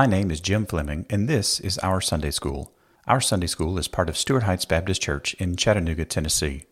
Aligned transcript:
My 0.00 0.06
name 0.06 0.30
is 0.30 0.40
Jim 0.40 0.64
Fleming, 0.64 1.04
and 1.10 1.28
this 1.28 1.60
is 1.60 1.76
Our 1.80 2.00
Sunday 2.00 2.30
School. 2.30 2.72
Our 3.06 3.20
Sunday 3.20 3.48
School 3.48 3.76
is 3.76 3.86
part 3.86 4.08
of 4.08 4.16
Stuart 4.16 4.44
Heights 4.44 4.64
Baptist 4.64 5.02
Church 5.02 5.34
in 5.34 5.56
Chattanooga, 5.56 6.06
Tennessee. 6.06 6.64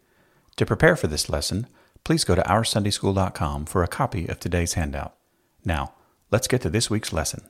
To 0.57 0.65
prepare 0.65 0.97
for 0.97 1.09
this 1.09 1.29
lesson, 1.29 1.67
please 2.05 2.25
go 2.25 2.35
to 2.35 2.41
OurSundaySchool.com 2.41 3.67
for 3.67 3.83
a 3.83 3.87
copy 3.87 4.27
of 4.29 4.41
today's 4.41 4.73
handout. 4.73 5.15
Now, 5.63 5.93
let's 6.31 6.49
get 6.49 6.63
to 6.63 6.71
this 6.71 6.89
week's 6.89 7.13
lesson. 7.13 7.43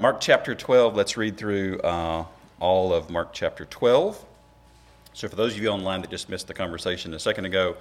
Mark 0.00 0.20
chapter 0.20 0.56
12, 0.56 0.96
let's 0.96 1.16
read 1.16 1.36
through 1.36 1.78
uh, 1.82 2.24
all 2.58 2.92
of 2.92 3.10
Mark 3.10 3.32
chapter 3.32 3.66
12. 3.66 4.24
So, 5.12 5.28
for 5.28 5.36
those 5.36 5.54
of 5.54 5.62
you 5.62 5.68
online 5.68 6.02
that 6.02 6.10
just 6.10 6.28
missed 6.28 6.46
the 6.46 6.54
conversation 6.54 7.12
a 7.14 7.18
second 7.18 7.44
ago, 7.44 7.76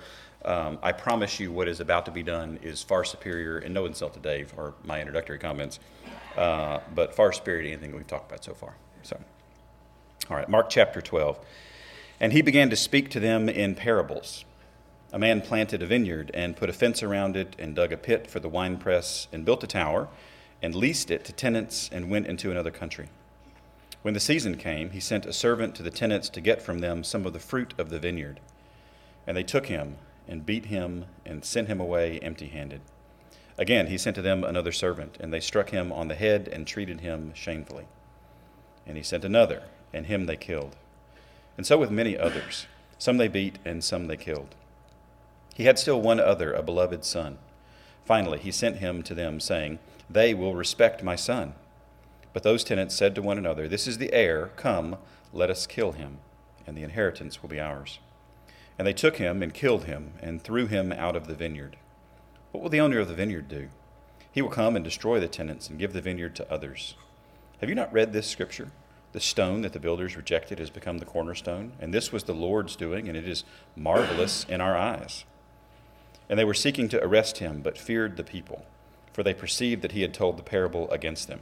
um, 0.46 0.80
I 0.82 0.92
promise 0.92 1.40
you 1.40 1.52
what 1.52 1.68
is 1.68 1.80
about 1.80 2.06
to 2.06 2.12
be 2.12 2.24
done 2.24 2.60
is 2.64 2.82
far 2.82 3.04
superior, 3.04 3.60
and 3.60 3.74
no 3.74 3.86
insult 3.86 4.14
to 4.16 4.20
Dave 4.20 4.54
or 4.58 4.74
my 4.84 5.00
introductory 5.00 5.38
comments, 5.38 5.80
uh, 6.38 6.80
but 6.96 7.16
far 7.16 7.32
superior 7.32 7.64
to 7.64 7.70
anything 7.70 7.96
we've 7.96 8.08
talked 8.08 8.32
about 8.32 8.44
so 8.44 8.54
far. 8.54 8.74
So, 9.04 9.20
all 10.30 10.38
right, 10.38 10.50
Mark 10.50 10.70
chapter 10.70 11.02
12. 11.02 11.40
And 12.20 12.34
he 12.34 12.42
began 12.42 12.70
to 12.70 12.76
speak 12.76 13.10
to 13.12 13.20
them 13.20 13.48
in 13.48 13.76
parables. 13.76 14.44
A 15.14 15.20
man 15.20 15.42
planted 15.42 15.82
a 15.82 15.86
vineyard 15.86 16.32
and 16.34 16.56
put 16.56 16.70
a 16.70 16.74
fence 16.74 17.02
around 17.02 17.36
it 17.36 17.56
and 17.58 17.76
dug 17.76 17.92
a 17.94 17.98
pit 17.98 18.28
for 18.28 18.40
the 18.40 18.50
winepress 18.50 19.28
and 19.32 19.46
built 19.46 19.64
a 19.64 19.68
tower 19.68 20.08
and 20.62 20.76
leased 20.76 21.10
it 21.10 21.26
to 21.26 21.34
tenants 21.34 21.90
and 21.92 22.10
went 22.10 22.28
into 22.28 22.52
another 22.52 22.72
country. 22.72 23.10
When 24.02 24.14
the 24.14 24.20
season 24.20 24.56
came, 24.56 24.92
he 24.92 25.00
sent 25.00 25.26
a 25.26 25.34
servant 25.34 25.76
to 25.76 25.84
the 25.84 25.92
tenants 25.92 26.30
to 26.30 26.42
get 26.42 26.62
from 26.62 26.80
them 26.80 27.04
some 27.04 27.26
of 27.26 27.34
the 27.34 27.40
fruit 27.40 27.74
of 27.78 27.90
the 27.90 28.00
vineyard. 28.00 28.40
And 29.28 29.36
they 29.36 29.44
took 29.44 29.66
him 29.66 29.98
and 30.28 30.46
beat 30.46 30.68
him 30.68 31.06
and 31.26 31.44
sent 31.44 31.68
him 31.68 31.82
away 31.82 32.20
empty 32.20 32.48
handed. 32.48 32.82
Again, 33.58 33.88
he 33.88 33.98
sent 33.98 34.16
to 34.16 34.22
them 34.22 34.46
another 34.46 34.72
servant, 34.72 35.18
and 35.20 35.34
they 35.34 35.42
struck 35.42 35.72
him 35.72 35.92
on 35.92 36.08
the 36.08 36.16
head 36.16 36.48
and 36.48 36.66
treated 36.66 37.02
him 37.02 37.34
shamefully. 37.34 37.88
And 38.88 38.96
he 38.96 39.04
sent 39.04 39.26
another, 39.26 39.64
and 39.92 40.06
him 40.06 40.28
they 40.28 40.38
killed. 40.38 40.78
And 41.58 41.68
so 41.68 41.78
with 41.78 41.92
many 41.92 42.18
others. 42.18 42.68
Some 42.98 43.18
they 43.18 43.28
beat, 43.28 43.60
and 43.66 43.84
some 43.84 44.08
they 44.08 44.16
killed. 44.16 44.56
He 45.54 45.66
had 45.66 45.78
still 45.78 46.02
one 46.02 46.22
other, 46.22 46.54
a 46.54 46.64
beloved 46.64 47.04
son. 47.04 47.38
Finally, 48.06 48.40
he 48.40 48.52
sent 48.52 48.78
him 48.78 49.04
to 49.04 49.14
them, 49.14 49.42
saying, 49.42 49.80
They 50.10 50.34
will 50.34 50.56
respect 50.56 51.04
my 51.04 51.18
son. 51.18 51.54
But 52.34 52.44
those 52.44 52.64
tenants 52.64 52.96
said 52.96 53.16
to 53.16 53.22
one 53.22 53.38
another, 53.38 53.68
This 53.68 53.88
is 53.88 53.98
the 53.98 54.14
heir. 54.14 54.52
Come, 54.56 54.98
let 55.34 55.50
us 55.50 55.68
kill 55.68 55.94
him, 55.94 56.20
and 56.68 56.78
the 56.78 56.84
inheritance 56.84 57.42
will 57.42 57.50
be 57.50 57.60
ours. 57.60 58.00
And 58.78 58.88
they 58.88 58.94
took 58.94 59.18
him 59.18 59.42
and 59.42 59.54
killed 59.54 59.86
him 59.86 60.14
and 60.22 60.42
threw 60.42 60.68
him 60.68 60.92
out 60.92 61.16
of 61.16 61.28
the 61.28 61.36
vineyard. 61.36 61.78
What 62.52 62.62
will 62.62 62.70
the 62.70 62.80
owner 62.80 63.00
of 63.00 63.08
the 63.08 63.16
vineyard 63.16 63.48
do? 63.48 63.70
He 64.32 64.42
will 64.42 64.50
come 64.50 64.76
and 64.76 64.86
destroy 64.86 65.20
the 65.20 65.28
tenants 65.28 65.70
and 65.70 65.80
give 65.80 65.94
the 65.94 66.02
vineyard 66.02 66.36
to 66.36 66.52
others. 66.52 66.96
Have 67.60 67.70
you 67.70 67.76
not 67.76 67.92
read 67.92 68.14
this 68.14 68.28
scripture? 68.28 68.72
The 69.12 69.20
stone 69.20 69.62
that 69.62 69.74
the 69.74 69.80
builders 69.80 70.16
rejected 70.16 70.60
has 70.60 70.70
become 70.70 71.00
the 71.00 71.06
cornerstone, 71.06 71.74
and 71.80 71.94
this 71.94 72.12
was 72.12 72.24
the 72.24 72.34
Lord's 72.34 72.76
doing, 72.76 73.08
and 73.08 73.18
it 73.18 73.28
is 73.28 73.44
marvelous 73.76 74.46
in 74.48 74.62
our 74.62 74.78
eyes. 74.78 75.26
And 76.30 76.38
they 76.38 76.46
were 76.46 76.54
seeking 76.54 76.90
to 76.90 77.04
arrest 77.04 77.40
him, 77.40 77.62
but 77.62 77.78
feared 77.78 78.18
the 78.18 78.24
people, 78.24 78.66
for 79.12 79.24
they 79.24 79.34
perceived 79.34 79.82
that 79.82 79.94
he 79.94 80.04
had 80.04 80.14
told 80.14 80.38
the 80.38 80.44
parable 80.44 80.90
against 80.92 81.28
them. 81.28 81.42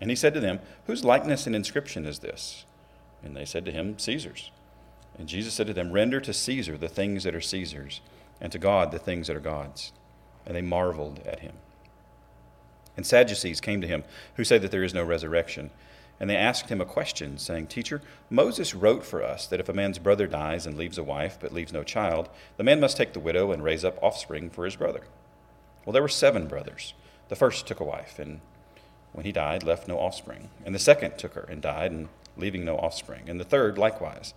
And 0.00 0.10
he 0.10 0.16
said 0.16 0.34
to 0.34 0.40
them, 0.40 0.60
Whose 0.86 1.04
likeness 1.04 1.46
and 1.46 1.54
inscription 1.54 2.06
is 2.06 2.20
this? 2.20 2.64
And 3.22 3.36
they 3.36 3.44
said 3.44 3.64
to 3.66 3.72
him, 3.72 3.98
Caesar's. 3.98 4.50
And 5.18 5.28
Jesus 5.28 5.52
said 5.52 5.66
to 5.66 5.74
them, 5.74 5.92
Render 5.92 6.20
to 6.20 6.32
Caesar 6.32 6.78
the 6.78 6.88
things 6.88 7.24
that 7.24 7.34
are 7.34 7.40
Caesar's, 7.40 8.00
and 8.40 8.50
to 8.52 8.58
God 8.58 8.90
the 8.90 8.98
things 8.98 9.26
that 9.26 9.36
are 9.36 9.40
God's. 9.40 9.92
And 10.46 10.56
they 10.56 10.62
marveled 10.62 11.20
at 11.26 11.40
him. 11.40 11.52
And 12.96 13.06
Sadducees 13.06 13.60
came 13.60 13.80
to 13.80 13.86
him, 13.86 14.04
who 14.36 14.44
say 14.44 14.58
that 14.58 14.70
there 14.70 14.82
is 14.82 14.94
no 14.94 15.04
resurrection. 15.04 15.70
And 16.18 16.28
they 16.28 16.36
asked 16.36 16.68
him 16.68 16.80
a 16.80 16.86
question, 16.86 17.38
saying, 17.38 17.68
Teacher, 17.68 18.02
Moses 18.28 18.74
wrote 18.74 19.04
for 19.04 19.22
us 19.22 19.46
that 19.46 19.60
if 19.60 19.68
a 19.68 19.74
man's 19.74 19.98
brother 19.98 20.26
dies 20.26 20.66
and 20.66 20.76
leaves 20.76 20.98
a 20.98 21.02
wife, 21.02 21.38
but 21.40 21.52
leaves 21.52 21.72
no 21.72 21.82
child, 21.82 22.28
the 22.56 22.62
man 22.62 22.80
must 22.80 22.96
take 22.96 23.14
the 23.14 23.20
widow 23.20 23.52
and 23.52 23.64
raise 23.64 23.84
up 23.84 23.98
offspring 24.02 24.50
for 24.50 24.64
his 24.64 24.76
brother. 24.76 25.02
Well, 25.84 25.92
there 25.92 26.02
were 26.02 26.08
seven 26.08 26.46
brothers. 26.46 26.92
The 27.28 27.36
first 27.36 27.66
took 27.66 27.80
a 27.80 27.84
wife, 27.84 28.18
and 28.18 28.40
when 29.12 29.26
he 29.26 29.32
died, 29.32 29.62
left 29.62 29.88
no 29.88 29.98
offspring. 29.98 30.50
And 30.64 30.74
the 30.74 30.78
second 30.78 31.18
took 31.18 31.34
her 31.34 31.46
and 31.48 31.60
died, 31.60 31.90
and 31.90 32.08
leaving 32.36 32.64
no 32.64 32.76
offspring. 32.76 33.28
And 33.28 33.40
the 33.40 33.44
third 33.44 33.78
likewise. 33.78 34.34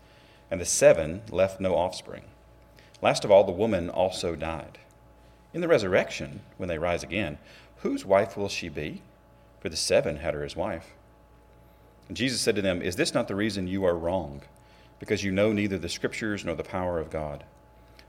And 0.50 0.59
the 0.59 0.66
seven 0.66 1.22
left 1.29 1.59
no 1.59 1.75
offspring. 1.75 2.23
Last 3.01 3.25
of 3.25 3.31
all, 3.31 3.44
the 3.44 3.51
woman 3.51 3.89
also 3.89 4.35
died. 4.35 4.79
In 5.53 5.62
the 5.62 5.67
resurrection, 5.67 6.41
when 6.57 6.69
they 6.69 6.78
rise 6.78 7.03
again, 7.03 7.38
whose 7.78 8.06
wife 8.06 8.35
will 8.35 8.50
she 8.50 8.69
be? 8.69 9.01
For 9.59 9.69
the 9.69 9.75
seven 9.78 10.17
had 10.17 10.33
her 10.33 10.44
as 10.44 10.56
wife. 10.56 10.94
And 12.07 12.17
Jesus 12.17 12.41
said 12.41 12.56
to 12.56 12.62
them, 12.62 12.81
Is 12.81 12.95
this 12.95 13.13
not 13.13 13.28
the 13.28 13.35
reason 13.35 13.67
you 13.67 13.85
are 13.85 13.97
wrong? 13.97 14.41
Because 15.00 15.23
you 15.23 15.31
know 15.31 15.51
neither 15.53 15.78
the 15.78 15.89
Scriptures 15.89 16.44
nor 16.44 16.56
the 16.56 16.63
power 16.63 17.00
of 17.00 17.09
God. 17.09 17.44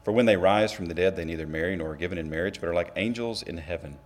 For 0.05 0.13
when 0.13 0.27
they 0.27 0.37
rise 0.37 0.73
from 0.73 0.87
the 0.87 0.95
dead, 0.95 1.17
they 1.17 1.25
neither 1.25 1.47
marry 1.47 1.77
nor 1.77 1.93
are 1.93 1.97
given 1.97 2.19
in 2.19 2.29
marriage, 2.29 2.61
but 2.61 2.69
are 2.69 2.75
like 2.75 2.93
angels 2.97 3.43
in 3.43 3.57
heaven. 3.59 3.99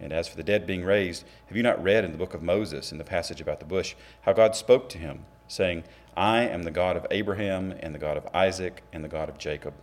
And 0.00 0.12
as 0.12 0.28
for 0.28 0.36
the 0.36 0.42
dead 0.42 0.66
being 0.66 0.84
raised, 0.84 1.24
have 1.46 1.56
you 1.56 1.62
not 1.62 1.82
read 1.82 2.04
in 2.04 2.12
the 2.12 2.18
book 2.18 2.34
of 2.34 2.42
Moses, 2.42 2.92
in 2.92 2.98
the 2.98 3.04
passage 3.04 3.40
about 3.40 3.58
the 3.58 3.66
bush, 3.66 3.94
how 4.22 4.32
God 4.32 4.54
spoke 4.54 4.88
to 4.90 4.98
him, 4.98 5.24
saying, 5.48 5.84
I 6.16 6.42
am 6.42 6.62
the 6.62 6.70
God 6.70 6.96
of 6.96 7.06
Abraham, 7.10 7.74
and 7.80 7.94
the 7.94 7.98
God 7.98 8.16
of 8.16 8.28
Isaac, 8.32 8.82
and 8.92 9.04
the 9.04 9.08
God 9.08 9.28
of 9.28 9.38
Jacob? 9.38 9.74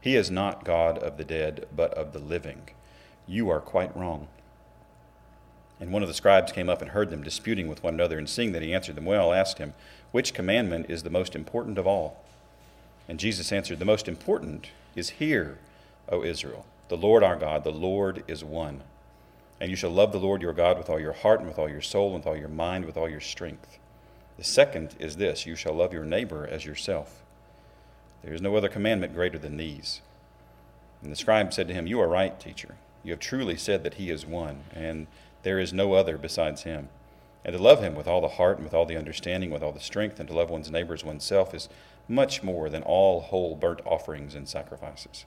He 0.00 0.16
is 0.16 0.30
not 0.30 0.64
God 0.64 0.98
of 0.98 1.16
the 1.16 1.24
dead, 1.24 1.66
but 1.74 1.94
of 1.94 2.12
the 2.12 2.18
living. 2.18 2.70
You 3.26 3.50
are 3.50 3.60
quite 3.60 3.96
wrong. 3.96 4.28
And 5.78 5.92
one 5.92 6.02
of 6.02 6.08
the 6.08 6.14
scribes 6.14 6.52
came 6.52 6.68
up 6.68 6.80
and 6.80 6.90
heard 6.90 7.10
them 7.10 7.22
disputing 7.22 7.68
with 7.68 7.82
one 7.82 7.94
another, 7.94 8.18
and 8.18 8.28
seeing 8.28 8.52
that 8.52 8.62
he 8.62 8.74
answered 8.74 8.96
them 8.96 9.04
well, 9.04 9.32
asked 9.32 9.58
him, 9.58 9.74
Which 10.12 10.34
commandment 10.34 10.86
is 10.88 11.02
the 11.02 11.10
most 11.10 11.34
important 11.34 11.78
of 11.78 11.86
all? 11.86 12.22
And 13.08 13.18
Jesus 13.18 13.52
answered, 13.52 13.78
The 13.78 13.84
most 13.84 14.08
important 14.08 14.70
is 14.94 15.10
Hear, 15.10 15.58
O 16.08 16.22
Israel. 16.22 16.66
The 16.88 16.96
Lord 16.96 17.22
our 17.22 17.36
God, 17.36 17.64
the 17.64 17.70
Lord 17.70 18.24
is 18.28 18.44
one. 18.44 18.82
And 19.62 19.70
you 19.70 19.76
shall 19.76 19.90
love 19.90 20.10
the 20.10 20.18
Lord 20.18 20.42
your 20.42 20.52
God 20.52 20.76
with 20.76 20.90
all 20.90 20.98
your 20.98 21.12
heart, 21.12 21.38
and 21.38 21.48
with 21.48 21.56
all 21.56 21.68
your 21.68 21.80
soul, 21.80 22.06
and 22.06 22.16
with 22.16 22.26
all 22.26 22.36
your 22.36 22.48
mind, 22.48 22.84
with 22.84 22.96
all 22.96 23.08
your 23.08 23.20
strength. 23.20 23.78
The 24.36 24.42
second 24.42 24.96
is 24.98 25.18
this 25.18 25.46
you 25.46 25.54
shall 25.54 25.72
love 25.72 25.92
your 25.92 26.04
neighbor 26.04 26.44
as 26.50 26.64
yourself. 26.64 27.22
There 28.24 28.34
is 28.34 28.42
no 28.42 28.56
other 28.56 28.68
commandment 28.68 29.14
greater 29.14 29.38
than 29.38 29.58
these. 29.58 30.00
And 31.00 31.12
the 31.12 31.16
scribe 31.16 31.52
said 31.54 31.68
to 31.68 31.74
him, 31.74 31.86
You 31.86 32.00
are 32.00 32.08
right, 32.08 32.40
teacher. 32.40 32.74
You 33.04 33.12
have 33.12 33.20
truly 33.20 33.56
said 33.56 33.84
that 33.84 33.94
he 33.94 34.10
is 34.10 34.26
one, 34.26 34.64
and 34.74 35.06
there 35.44 35.60
is 35.60 35.72
no 35.72 35.92
other 35.92 36.18
besides 36.18 36.64
him. 36.64 36.88
And 37.44 37.56
to 37.56 37.62
love 37.62 37.80
him 37.80 37.94
with 37.94 38.08
all 38.08 38.20
the 38.20 38.30
heart, 38.30 38.56
and 38.56 38.64
with 38.64 38.74
all 38.74 38.84
the 38.84 38.98
understanding, 38.98 39.52
with 39.52 39.62
all 39.62 39.70
the 39.70 39.78
strength, 39.78 40.18
and 40.18 40.28
to 40.28 40.34
love 40.34 40.50
one's 40.50 40.72
neighbor 40.72 40.94
as 40.94 41.04
oneself 41.04 41.54
is 41.54 41.68
much 42.08 42.42
more 42.42 42.68
than 42.68 42.82
all 42.82 43.20
whole 43.20 43.54
burnt 43.54 43.80
offerings 43.86 44.34
and 44.34 44.48
sacrifices. 44.48 45.24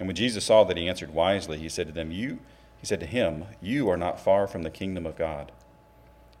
And 0.00 0.08
when 0.08 0.16
Jesus 0.16 0.44
saw 0.44 0.64
that 0.64 0.76
he 0.76 0.88
answered 0.88 1.14
wisely, 1.14 1.58
he 1.58 1.68
said 1.68 1.86
to 1.86 1.92
them, 1.92 2.10
You 2.10 2.40
he 2.84 2.86
said 2.86 3.00
to 3.00 3.06
him, 3.06 3.46
You 3.62 3.88
are 3.88 3.96
not 3.96 4.20
far 4.20 4.46
from 4.46 4.62
the 4.62 4.68
kingdom 4.68 5.06
of 5.06 5.16
God. 5.16 5.52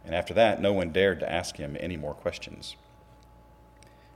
And 0.04 0.14
after 0.14 0.34
that, 0.34 0.60
no 0.60 0.74
one 0.74 0.90
dared 0.90 1.18
to 1.20 1.32
ask 1.32 1.56
him 1.56 1.74
any 1.80 1.96
more 1.96 2.12
questions. 2.12 2.76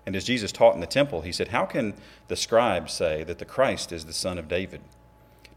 And 0.05 0.15
as 0.15 0.27
Jesus 0.27 0.53
taught 0.53 0.75
in 0.75 0.83
the 0.83 0.87
temple, 0.87 1.23
he 1.23 1.33
said, 1.33 1.49
How 1.49 1.65
can 1.65 1.95
the 2.27 2.37
scribes 2.37 2.93
say 2.93 3.25
that 3.25 3.39
the 3.39 3.47
Christ 3.47 3.93
is 3.93 4.05
the 4.05 4.13
son 4.13 4.37
of 4.37 4.47
David? 4.47 4.83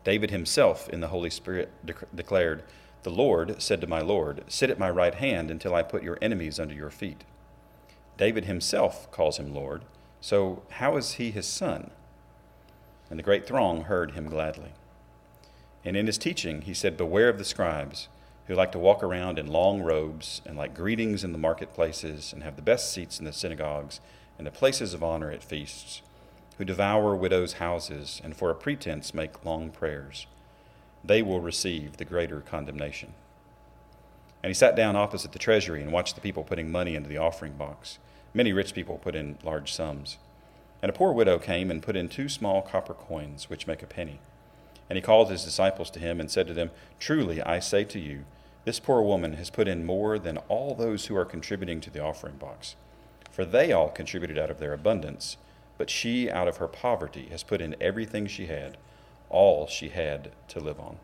David 0.06 0.32
himself, 0.32 0.88
in 0.88 1.02
the 1.02 1.10
Holy 1.10 1.30
Spirit, 1.30 1.74
de- 1.86 1.94
declared, 2.16 2.64
The 3.04 3.10
Lord 3.10 3.62
said 3.62 3.82
to 3.82 3.88
my 3.88 4.00
Lord, 4.00 4.46
Sit 4.48 4.70
at 4.70 4.80
my 4.80 4.90
right 4.90 5.16
hand 5.16 5.52
until 5.52 5.76
I 5.76 5.84
put 5.84 6.04
your 6.04 6.18
enemies 6.22 6.58
under 6.58 6.74
your 6.74 6.90
feet. 6.90 7.26
David 8.16 8.46
himself 8.46 9.12
calls 9.12 9.38
him 9.38 9.54
Lord, 9.54 9.84
so 10.22 10.64
how 10.70 10.96
is 10.96 11.16
he 11.16 11.32
his 11.32 11.48
son? 11.48 11.92
And 13.10 13.20
the 13.20 13.24
great 13.24 13.46
throng 13.46 13.82
heard 13.82 14.12
him 14.12 14.30
gladly. 14.30 14.72
And 15.84 15.98
in 15.98 16.06
his 16.06 16.18
teaching, 16.18 16.62
he 16.62 16.74
said, 16.74 16.98
Beware 16.98 17.30
of 17.30 17.38
the 17.38 17.46
scribes 17.46 18.08
who 18.48 18.56
like 18.56 18.72
to 18.74 18.80
walk 18.80 19.04
around 19.04 19.40
in 19.40 19.48
long 19.48 19.82
robes 19.82 20.42
and 20.46 20.58
like 20.58 20.76
greetings 20.76 21.24
in 21.24 21.32
the 21.32 21.38
marketplaces 21.38 22.34
and 22.34 22.44
have 22.44 22.56
the 22.56 22.62
best 22.62 22.92
seats 22.92 23.20
in 23.20 23.26
the 23.26 23.34
synagogues 23.34 24.00
and 24.38 24.46
the 24.46 24.52
places 24.52 24.94
of 24.94 25.04
honor 25.04 25.32
at 25.32 25.44
feasts, 25.44 26.02
who 26.58 26.66
devour 26.66 27.16
widows' 27.16 27.54
houses 27.54 28.20
and 28.24 28.36
for 28.36 28.50
a 28.50 28.56
pretense 28.56 29.14
make 29.14 29.46
long 29.46 29.70
prayers. 29.70 30.28
They 31.04 31.22
will 31.22 31.40
receive 31.40 31.98
the 31.98 32.06
greater 32.06 32.42
condemnation. 32.42 33.14
And 34.44 34.50
he 34.50 34.54
sat 34.56 34.76
down 34.76 34.96
opposite 34.96 35.32
the 35.32 35.40
treasury 35.40 35.82
and 35.82 35.92
watched 35.92 36.16
the 36.16 36.22
people 36.22 36.44
putting 36.44 36.72
money 36.72 36.96
into 36.96 37.10
the 37.10 37.18
offering 37.18 37.54
box. 37.54 38.00
Many 38.34 38.54
rich 38.54 38.74
people 38.74 38.98
put 38.98 39.16
in 39.16 39.38
large 39.44 39.72
sums. 39.72 40.18
And 40.82 40.90
a 40.90 40.94
poor 40.94 41.14
widow 41.14 41.38
came 41.38 41.70
and 41.70 41.84
put 41.84 41.96
in 41.96 42.10
two 42.10 42.28
small 42.28 42.62
copper 42.62 42.94
coins, 42.94 43.50
which 43.50 43.68
make 43.68 43.84
a 43.84 43.88
penny. 43.88 44.20
And 44.90 44.98
he 44.98 45.02
called 45.02 45.30
his 45.30 45.44
disciples 45.44 45.90
to 45.92 46.00
him 46.00 46.20
and 46.20 46.30
said 46.30 46.48
to 46.48 46.54
them, 46.54 46.72
Truly, 47.00 47.42
I 47.42 47.60
say 47.60 47.84
to 47.86 48.00
you, 48.00 48.26
this 48.66 48.80
poor 48.80 49.02
woman 49.02 49.34
has 49.34 49.50
put 49.50 49.68
in 49.68 49.86
more 49.86 50.20
than 50.20 50.38
all 50.48 50.76
those 50.76 51.06
who 51.06 51.16
are 51.16 51.26
contributing 51.26 51.82
to 51.82 51.90
the 51.90 52.04
offering 52.04 52.36
box. 52.36 52.76
For 53.32 53.46
they 53.46 53.72
all 53.72 53.90
contributed 53.90 54.38
out 54.38 54.52
of 54.52 54.60
their 54.60 54.74
abundance, 54.74 55.38
but 55.78 55.90
she, 55.90 56.30
out 56.30 56.48
of 56.48 56.58
her 56.58 56.68
poverty, 56.68 57.28
has 57.32 57.44
put 57.44 57.62
in 57.62 57.76
everything 57.82 58.28
she 58.28 58.46
had, 58.48 58.78
all 59.30 59.66
she 59.66 59.90
had 59.90 60.32
to 60.50 60.60
live 60.60 60.80
on. 60.80 60.98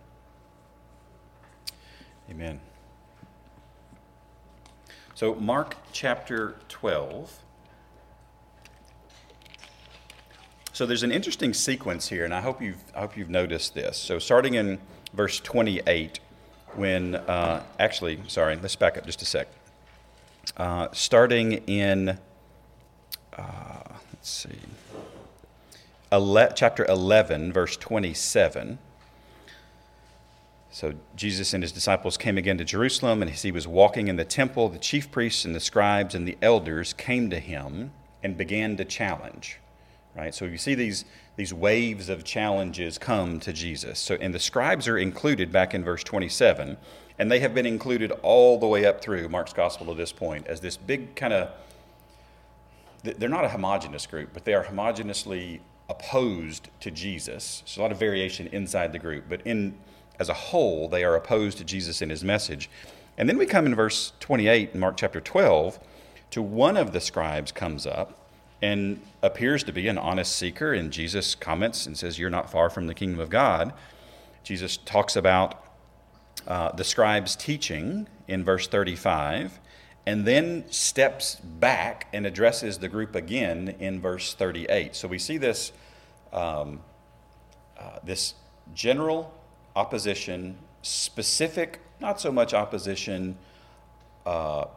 Amen. 2.30 2.60
So, 5.16 5.34
Mark 5.34 5.78
chapter 5.92 6.58
12. 6.70 7.40
So, 10.78 10.86
there's 10.86 11.02
an 11.02 11.12
interesting 11.12 11.56
sequence 11.56 12.08
here, 12.08 12.24
and 12.24 12.32
I 12.32 12.40
hope 12.40 12.62
you've, 12.62 12.84
I 12.96 13.00
hope 13.00 13.18
you've 13.18 13.32
noticed 13.32 13.74
this. 13.74 13.98
So, 13.98 14.20
starting 14.20 14.54
in 14.54 14.78
verse 15.12 15.40
28, 15.40 16.20
when, 16.76 17.16
uh, 17.16 17.64
actually, 17.80 18.20
sorry, 18.28 18.60
let's 18.62 18.76
back 18.76 18.96
up 18.96 19.04
just 19.04 19.24
a 19.24 19.26
sec. 19.26 19.48
Uh, 20.56 20.90
starting 20.92 21.54
in, 21.66 22.20
uh, 23.36 23.82
let's 24.14 24.30
see, 24.30 24.60
ele- 26.12 26.54
chapter 26.54 26.86
11, 26.86 27.52
verse 27.52 27.76
27. 27.76 28.78
So 30.70 30.94
Jesus 31.16 31.56
and 31.56 31.64
his 31.64 31.72
disciples 31.72 32.18
came 32.18 32.38
again 32.38 32.60
to 32.60 32.64
Jerusalem, 32.64 33.24
and 33.24 33.32
as 33.32 33.42
he 33.42 33.52
was 33.52 33.68
walking 33.68 34.10
in 34.10 34.16
the 34.16 34.26
temple, 34.26 34.70
the 34.70 34.78
chief 34.78 35.10
priests 35.10 35.44
and 35.44 35.56
the 35.56 35.60
scribes 35.60 36.14
and 36.14 36.28
the 36.28 36.38
elders 36.40 36.94
came 36.94 37.32
to 37.32 37.40
him 37.40 37.94
and 38.22 38.38
began 38.38 38.78
to 38.78 38.86
challenge. 38.86 39.58
Right? 40.18 40.34
So 40.34 40.46
you 40.46 40.58
see 40.58 40.74
these, 40.74 41.06
these 41.36 41.54
waves 41.54 42.10
of 42.10 42.24
challenges 42.24 42.98
come 42.98 43.40
to 43.42 43.54
Jesus. 43.54 44.00
So, 44.00 44.18
and 44.20 44.34
the 44.34 44.40
scribes 44.40 44.88
are 44.88 44.98
included 44.98 45.52
back 45.52 45.76
in 45.76 45.84
verse 45.84 46.04
27, 46.04 46.76
and 47.20 47.32
they 47.32 47.40
have 47.40 47.54
been 47.54 47.68
included 47.68 48.12
all 48.24 48.58
the 48.60 48.66
way 48.66 48.86
up 48.86 49.00
through 49.00 49.30
Mark's 49.30 49.54
gospel 49.54 49.86
to 49.88 49.94
this 49.94 50.12
point 50.12 50.48
as 50.48 50.60
this 50.60 50.76
big 50.76 51.16
kind 51.16 51.34
of, 51.34 51.52
they're 53.04 53.30
not 53.30 53.46
a 53.46 53.50
homogenous 53.50 54.08
group, 54.08 54.32
but 54.34 54.44
they 54.44 54.56
are 54.56 54.64
homogeneously 54.64 55.60
opposed 55.88 56.70
to 56.80 56.90
Jesus. 56.90 57.62
So 57.66 57.80
a 57.80 57.84
lot 57.84 57.92
of 57.92 58.00
variation 58.00 58.48
inside 58.48 58.94
the 58.94 59.00
group, 59.00 59.26
but 59.30 59.42
in 59.46 59.76
as 60.20 60.30
a 60.30 60.34
whole, 60.34 60.90
they 60.90 61.04
are 61.04 61.16
opposed 61.16 61.60
to 61.60 61.64
Jesus 61.64 62.02
and 62.02 62.10
his 62.10 62.24
message. 62.24 62.72
And 63.20 63.30
then 63.30 63.38
we 63.38 63.46
come 63.46 63.68
in 63.68 63.76
verse 63.76 64.14
28 64.20 64.72
in 64.74 64.80
Mark 64.80 64.98
chapter 64.98 65.22
12 65.22 65.80
to 66.32 66.42
one 66.42 66.76
of 66.76 66.92
the 66.92 67.00
scribes 67.00 67.52
comes 67.52 67.86
up 67.86 68.27
and 68.62 69.02
appears 69.22 69.64
to 69.66 69.72
be 69.72 69.88
an 69.88 69.98
honest 69.98 70.36
seeker. 70.36 70.74
And 70.74 70.92
Jesus 70.92 71.36
comments 71.36 71.86
and 71.86 71.98
says, 71.98 72.18
You're 72.18 72.30
not 72.30 72.50
far 72.50 72.70
from 72.70 72.88
the 72.88 72.94
kingdom 72.94 73.20
of 73.20 73.30
God. 73.30 73.74
Jesus 74.44 74.78
talks 74.78 75.16
about 75.16 75.64
uh, 76.48 76.72
the 76.72 76.84
scribe's 76.84 77.36
teaching 77.36 78.08
in 78.28 78.44
verse 78.44 78.68
35 78.68 79.60
and 80.08 80.26
then 80.26 80.64
steps 80.72 81.36
back 81.36 82.08
and 82.14 82.26
addresses 82.26 82.78
the 82.78 82.88
group 82.88 83.14
again 83.14 83.76
in 83.80 84.00
verse 84.00 84.34
38. 84.34 84.96
So 84.96 85.06
we 85.06 85.20
see 85.20 85.38
this, 85.38 85.74
um, 86.32 86.80
uh, 87.78 88.00
this 88.06 88.34
general 88.74 89.34
opposition, 89.76 90.58
specific, 90.82 91.82
not 92.00 92.22
so 92.22 92.32
much 92.32 92.54
opposition, 92.54 93.38
uh, 94.26 94.68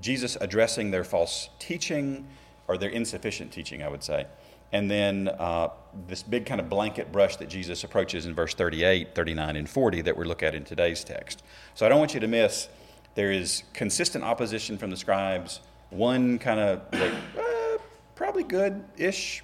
Jesus 0.00 0.38
addressing 0.40 0.90
their 0.90 1.04
false 1.04 1.50
teaching 1.58 2.26
or 2.68 2.78
their 2.78 2.90
insufficient 2.90 3.50
teaching, 3.50 3.82
I 3.82 3.88
would 3.88 4.04
say. 4.04 4.26
And 4.70 4.90
then 4.90 5.28
uh, 5.28 5.70
this 6.06 6.22
big 6.22 6.44
kind 6.44 6.60
of 6.60 6.68
blanket 6.68 7.10
brush 7.10 7.36
that 7.36 7.48
Jesus 7.48 7.82
approaches 7.84 8.26
in 8.26 8.34
verse 8.34 8.54
38, 8.54 9.14
39, 9.14 9.56
and 9.56 9.68
40 9.68 10.02
that 10.02 10.16
we're 10.16 10.24
looking 10.24 10.48
at 10.48 10.54
in 10.54 10.64
today's 10.64 11.02
text. 11.02 11.42
So 11.74 11.86
I 11.86 11.88
don't 11.88 11.98
want 11.98 12.14
you 12.14 12.20
to 12.20 12.28
miss 12.28 12.68
there 13.14 13.32
is 13.32 13.64
consistent 13.72 14.22
opposition 14.22 14.78
from 14.78 14.90
the 14.90 14.96
scribes, 14.96 15.60
one 15.90 16.38
kind 16.38 16.60
of 16.60 16.82
like, 16.92 17.12
uh, 17.36 17.78
probably 18.14 18.44
good 18.44 18.84
ish, 18.96 19.42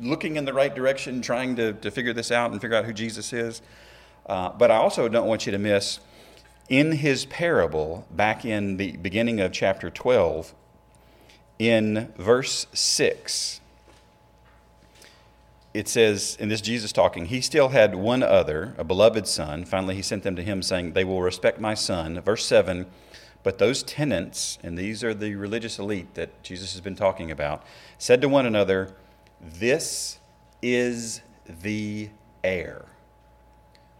looking 0.00 0.36
in 0.36 0.44
the 0.44 0.52
right 0.52 0.74
direction, 0.74 1.22
trying 1.22 1.54
to, 1.54 1.74
to 1.74 1.90
figure 1.90 2.12
this 2.12 2.32
out 2.32 2.50
and 2.50 2.60
figure 2.60 2.76
out 2.76 2.84
who 2.84 2.92
Jesus 2.92 3.32
is. 3.32 3.62
Uh, 4.26 4.48
but 4.48 4.72
I 4.72 4.76
also 4.76 5.08
don't 5.08 5.28
want 5.28 5.46
you 5.46 5.52
to 5.52 5.58
miss 5.58 6.00
in 6.68 6.92
his 6.92 7.26
parable, 7.26 8.06
back 8.10 8.44
in 8.44 8.76
the 8.76 8.96
beginning 8.96 9.40
of 9.40 9.52
chapter 9.52 9.90
12, 9.90 10.54
in 11.62 12.12
verse 12.16 12.66
6, 12.72 13.60
it 15.72 15.86
says, 15.86 16.36
and 16.40 16.50
this 16.50 16.60
Jesus 16.60 16.90
talking, 16.90 17.26
he 17.26 17.40
still 17.40 17.68
had 17.68 17.94
one 17.94 18.24
other, 18.24 18.74
a 18.76 18.82
beloved 18.82 19.28
son. 19.28 19.64
Finally, 19.64 19.94
he 19.94 20.02
sent 20.02 20.24
them 20.24 20.34
to 20.34 20.42
him, 20.42 20.60
saying, 20.60 20.92
They 20.92 21.04
will 21.04 21.22
respect 21.22 21.60
my 21.60 21.74
son. 21.74 22.20
Verse 22.20 22.44
7, 22.44 22.86
but 23.44 23.58
those 23.58 23.84
tenants, 23.84 24.58
and 24.64 24.76
these 24.76 25.04
are 25.04 25.14
the 25.14 25.36
religious 25.36 25.78
elite 25.78 26.14
that 26.14 26.42
Jesus 26.42 26.72
has 26.72 26.80
been 26.80 26.96
talking 26.96 27.30
about, 27.30 27.64
said 27.96 28.20
to 28.22 28.28
one 28.28 28.44
another, 28.44 28.94
This 29.40 30.18
is 30.62 31.22
the 31.62 32.10
heir. 32.42 32.86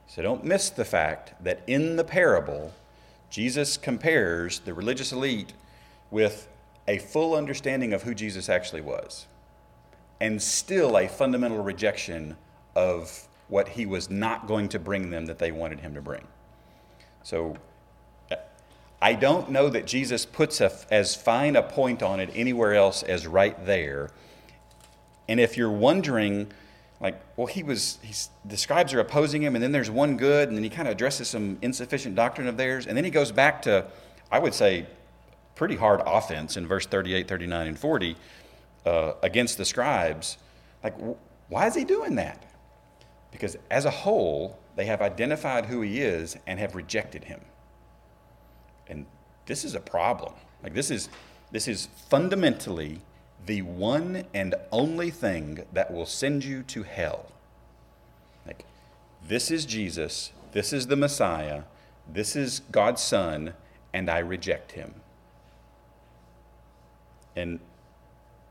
So 0.08 0.20
don't 0.20 0.44
miss 0.44 0.68
the 0.68 0.84
fact 0.84 1.42
that 1.44 1.62
in 1.68 1.94
the 1.94 2.04
parable, 2.04 2.72
Jesus 3.30 3.76
compares 3.76 4.58
the 4.58 4.74
religious 4.74 5.12
elite 5.12 5.52
with 6.10 6.48
a 6.88 6.98
full 6.98 7.34
understanding 7.34 7.92
of 7.92 8.02
who 8.02 8.14
Jesus 8.14 8.48
actually 8.48 8.80
was, 8.80 9.26
and 10.20 10.40
still 10.40 10.96
a 10.96 11.08
fundamental 11.08 11.62
rejection 11.62 12.36
of 12.74 13.28
what 13.48 13.68
he 13.68 13.86
was 13.86 14.10
not 14.10 14.46
going 14.46 14.68
to 14.70 14.78
bring 14.78 15.10
them 15.10 15.26
that 15.26 15.38
they 15.38 15.52
wanted 15.52 15.80
him 15.80 15.94
to 15.94 16.00
bring. 16.00 16.26
So 17.22 17.56
uh, 18.30 18.36
I 19.00 19.14
don't 19.14 19.50
know 19.50 19.68
that 19.68 19.86
Jesus 19.86 20.24
puts 20.24 20.60
a, 20.60 20.72
as 20.90 21.14
fine 21.14 21.54
a 21.56 21.62
point 21.62 22.02
on 22.02 22.18
it 22.18 22.30
anywhere 22.34 22.74
else 22.74 23.02
as 23.02 23.26
right 23.26 23.66
there. 23.66 24.10
And 25.28 25.38
if 25.38 25.56
you're 25.56 25.70
wondering, 25.70 26.50
like, 27.00 27.20
well, 27.36 27.46
he 27.46 27.62
was, 27.62 27.98
the 28.44 28.56
scribes 28.56 28.94
are 28.94 29.00
opposing 29.00 29.42
him, 29.42 29.54
and 29.54 29.62
then 29.62 29.72
there's 29.72 29.90
one 29.90 30.16
good, 30.16 30.48
and 30.48 30.56
then 30.56 30.64
he 30.64 30.70
kind 30.70 30.88
of 30.88 30.92
addresses 30.92 31.28
some 31.28 31.58
insufficient 31.62 32.14
doctrine 32.14 32.48
of 32.48 32.56
theirs, 32.56 32.86
and 32.86 32.96
then 32.96 33.04
he 33.04 33.10
goes 33.10 33.32
back 33.32 33.62
to, 33.62 33.86
I 34.30 34.38
would 34.38 34.54
say, 34.54 34.86
pretty 35.54 35.76
hard 35.76 36.00
offense 36.06 36.56
in 36.56 36.66
verse 36.66 36.86
38, 36.86 37.28
39, 37.28 37.66
and 37.66 37.78
40 37.78 38.16
uh, 38.86 39.12
against 39.22 39.58
the 39.58 39.64
scribes. 39.64 40.38
Like, 40.82 40.94
why 41.48 41.66
is 41.66 41.74
he 41.74 41.84
doing 41.84 42.16
that? 42.16 42.42
Because 43.30 43.56
as 43.70 43.84
a 43.84 43.90
whole, 43.90 44.58
they 44.76 44.86
have 44.86 45.02
identified 45.02 45.66
who 45.66 45.80
he 45.82 46.00
is 46.00 46.36
and 46.46 46.58
have 46.58 46.74
rejected 46.74 47.24
him. 47.24 47.40
And 48.88 49.06
this 49.46 49.64
is 49.64 49.74
a 49.74 49.80
problem. 49.80 50.32
Like, 50.62 50.74
this 50.74 50.90
is, 50.90 51.08
this 51.50 51.68
is 51.68 51.88
fundamentally 52.08 53.00
the 53.46 53.62
one 53.62 54.24
and 54.32 54.54
only 54.70 55.10
thing 55.10 55.64
that 55.72 55.92
will 55.92 56.06
send 56.06 56.44
you 56.44 56.62
to 56.64 56.82
hell. 56.82 57.26
Like, 58.46 58.64
this 59.26 59.50
is 59.50 59.66
Jesus, 59.66 60.32
this 60.52 60.72
is 60.72 60.86
the 60.86 60.96
Messiah, 60.96 61.62
this 62.10 62.36
is 62.36 62.60
God's 62.70 63.02
Son, 63.02 63.54
and 63.92 64.08
I 64.10 64.18
reject 64.18 64.72
him. 64.72 64.94
And, 67.36 67.60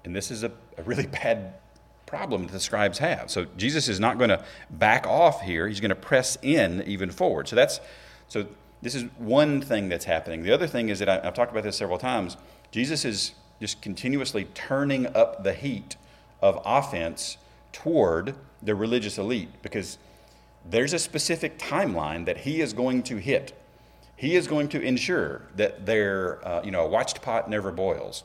and 0.03 0.15
this 0.15 0.31
is 0.31 0.43
a, 0.43 0.51
a 0.77 0.83
really 0.83 1.07
bad 1.23 1.53
problem 2.05 2.45
that 2.45 2.51
the 2.51 2.59
scribes 2.59 2.97
have. 2.97 3.31
So 3.31 3.45
Jesus 3.57 3.88
is 3.88 4.00
not 4.00 4.17
going 4.17 4.29
to 4.29 4.43
back 4.69 5.07
off 5.07 5.41
here. 5.41 5.67
He's 5.67 5.79
going 5.79 5.89
to 5.89 5.95
press 5.95 6.38
in 6.41 6.83
even 6.85 7.09
forward. 7.09 7.47
So 7.47 7.55
that's 7.55 7.79
so 8.27 8.47
this 8.81 8.95
is 8.95 9.03
one 9.17 9.61
thing 9.61 9.89
that's 9.89 10.05
happening. 10.05 10.43
The 10.43 10.51
other 10.51 10.67
thing 10.67 10.89
is 10.89 11.00
that 11.00 11.09
I, 11.09 11.23
have 11.23 11.33
talked 11.33 11.51
about 11.51 11.63
this 11.63 11.77
several 11.77 11.97
times. 11.97 12.35
Jesus 12.71 13.05
is 13.05 13.33
just 13.59 13.81
continuously 13.81 14.45
turning 14.53 15.07
up 15.15 15.43
the 15.43 15.53
heat 15.53 15.95
of 16.41 16.61
offense 16.65 17.38
toward 17.71 18.35
the 18.61 18.75
religious 18.75 19.17
elite 19.17 19.50
because 19.61 19.97
there's 20.69 20.93
a 20.93 21.00
specific 21.00 21.57
timeline 21.57 22.25
that 22.25 22.39
he 22.39 22.61
is 22.61 22.73
going 22.73 23.03
to 23.03 23.17
hit. 23.17 23.53
He 24.15 24.35
is 24.35 24.47
going 24.47 24.69
to 24.69 24.81
ensure 24.81 25.43
that 25.55 25.85
their, 25.85 26.45
uh, 26.47 26.61
you 26.63 26.71
know, 26.71 26.85
a 26.85 26.88
watched 26.88 27.21
pot 27.21 27.50
never 27.50 27.71
boils. 27.71 28.23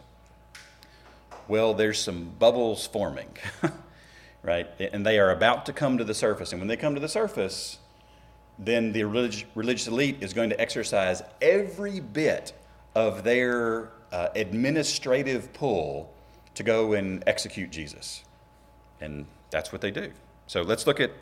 Well, 1.48 1.74
there's 1.74 2.00
some 2.00 2.32
bubbles 2.38 2.86
forming, 2.86 3.28
right? 4.42 4.68
And 4.80 5.06
they 5.06 5.18
are 5.18 5.30
about 5.30 5.66
to 5.66 5.72
come 5.72 5.98
to 5.98 6.04
the 6.04 6.14
surface. 6.14 6.52
And 6.52 6.60
when 6.60 6.68
they 6.68 6.76
come 6.76 6.94
to 6.94 7.00
the 7.00 7.08
surface, 7.08 7.78
then 8.58 8.92
the 8.92 9.04
religious, 9.04 9.44
religious 9.54 9.86
elite 9.86 10.18
is 10.20 10.32
going 10.32 10.50
to 10.50 10.60
exercise 10.60 11.22
every 11.40 12.00
bit 12.00 12.52
of 12.94 13.24
their 13.24 13.90
uh, 14.12 14.28
administrative 14.34 15.52
pull 15.52 16.12
to 16.54 16.62
go 16.62 16.94
and 16.94 17.22
execute 17.26 17.70
Jesus. 17.70 18.24
And 19.00 19.26
that's 19.50 19.72
what 19.72 19.80
they 19.80 19.90
do. 19.90 20.10
So 20.46 20.62
let's 20.62 20.86
look 20.86 21.00
at. 21.00 21.12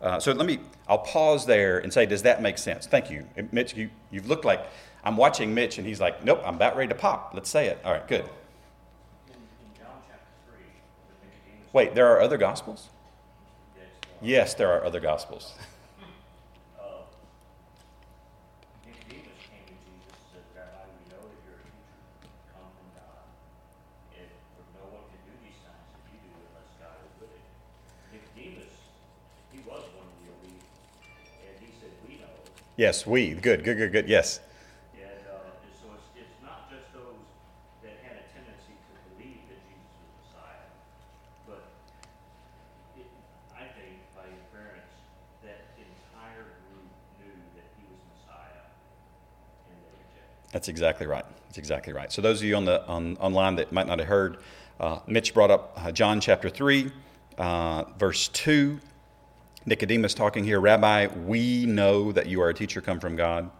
Uh, 0.00 0.18
so 0.18 0.32
let 0.32 0.46
me. 0.46 0.58
I'll 0.88 0.98
pause 0.98 1.46
there 1.46 1.78
and 1.78 1.92
say, 1.92 2.06
does 2.06 2.22
that 2.22 2.42
make 2.42 2.58
sense? 2.58 2.86
Thank 2.86 3.10
you, 3.10 3.26
Mitch. 3.52 3.76
You, 3.76 3.90
you've 4.10 4.28
looked 4.28 4.44
like 4.44 4.66
I'm 5.04 5.16
watching 5.16 5.54
Mitch, 5.54 5.78
and 5.78 5.86
he's 5.86 6.00
like, 6.00 6.24
nope, 6.24 6.42
I'm 6.44 6.56
about 6.56 6.76
ready 6.76 6.88
to 6.88 6.94
pop. 6.94 7.32
Let's 7.34 7.48
say 7.48 7.66
it. 7.66 7.80
All 7.84 7.92
right, 7.92 8.06
good. 8.08 8.24
In, 9.28 9.34
in 9.34 9.70
John 9.78 9.94
chapter 10.08 10.26
3, 10.46 10.56
the 11.20 11.26
Nicodemus, 11.26 11.59
Wait, 11.72 11.94
there 11.94 12.06
are 12.06 12.20
other 12.20 12.36
gospels? 12.36 12.88
yes, 13.76 13.86
Yes, 14.20 14.54
there 14.54 14.70
are 14.72 14.84
other 14.84 15.00
gospels. 15.00 15.54
uh, 16.80 16.82
Nicodemus 18.84 19.38
Jesus 19.46 20.18
said, 20.32 20.42
Rabbi, 20.56 20.82
we 20.98 21.02
know 21.14 21.22
that 21.22 21.38
you're 21.46 21.62
a 21.62 21.66
teacher 21.70 22.02
come 22.50 22.66
from 22.74 22.88
God. 22.98 23.22
And 24.18 24.26
for 24.58 24.64
no 24.74 24.84
one 24.98 25.04
can 25.14 25.20
do 25.30 25.34
these 25.46 25.58
signs 25.62 25.86
that 25.94 26.02
you 26.10 26.18
do 26.26 26.30
unless 26.42 26.70
God 26.82 26.96
is 27.06 27.14
with 27.22 27.30
him. 27.38 27.46
Nicodemus, 28.18 28.74
he 29.54 29.58
was 29.62 29.82
one 29.94 30.10
of 30.10 30.14
the 30.18 30.26
elite, 30.42 30.66
and 31.46 31.54
he 31.62 31.70
said, 31.78 31.94
we 32.02 32.18
know. 32.18 32.34
Yes, 32.76 33.06
we. 33.06 33.30
Good, 33.38 33.62
good, 33.62 33.76
good, 33.78 33.92
good. 33.92 34.08
Yes. 34.10 34.40
And, 34.98 35.06
uh, 35.30 35.54
and 35.54 35.72
so 35.78 35.86
it's, 35.94 36.08
it's 36.18 36.38
not 36.42 36.66
just 36.66 36.90
those 36.90 37.30
that 37.86 37.94
had 38.02 38.18
a 38.18 38.26
tendency 38.34 38.74
to 38.74 38.92
believe 39.14 39.46
that 39.46 39.60
Jesus 39.70 39.94
was 40.02 40.10
Messiah, 40.26 40.66
but 41.46 41.62
it, 42.98 43.06
I 43.52 43.68
think 43.76 44.00
by 44.16 44.24
inference, 44.32 44.88
that 45.44 45.76
entire 45.76 46.56
group 46.72 46.88
knew 47.20 47.36
that 47.56 47.68
he 47.76 47.84
was 47.88 48.00
Messiah, 48.16 48.64
and 49.68 49.76
they 49.76 49.92
rejected. 50.00 50.48
That's 50.52 50.68
exactly 50.80 51.06
right. 51.06 51.26
That's 51.46 51.58
exactly 51.58 51.92
right. 51.92 52.10
So 52.10 52.22
those 52.22 52.40
of 52.40 52.46
you 52.46 52.56
on 52.56 52.64
the 52.64 52.82
on 52.86 53.18
online 53.18 53.56
that 53.56 53.70
might 53.70 53.86
not 53.86 53.98
have 53.98 54.08
heard, 54.08 54.38
uh, 54.78 55.00
Mitch 55.06 55.34
brought 55.34 55.50
up 55.50 55.74
uh, 55.76 55.92
John 55.92 56.22
chapter 56.22 56.48
three, 56.48 56.90
uh, 57.36 57.84
verse 57.98 58.28
two. 58.28 58.80
Nicodemus 59.66 60.14
talking 60.14 60.42
here, 60.42 60.58
Rabbi, 60.58 61.08
we 61.26 61.66
know 61.66 62.12
that 62.12 62.28
you 62.28 62.40
are 62.40 62.48
a 62.48 62.54
teacher 62.54 62.80
come 62.80 62.98
from 62.98 63.14
God. 63.14 63.50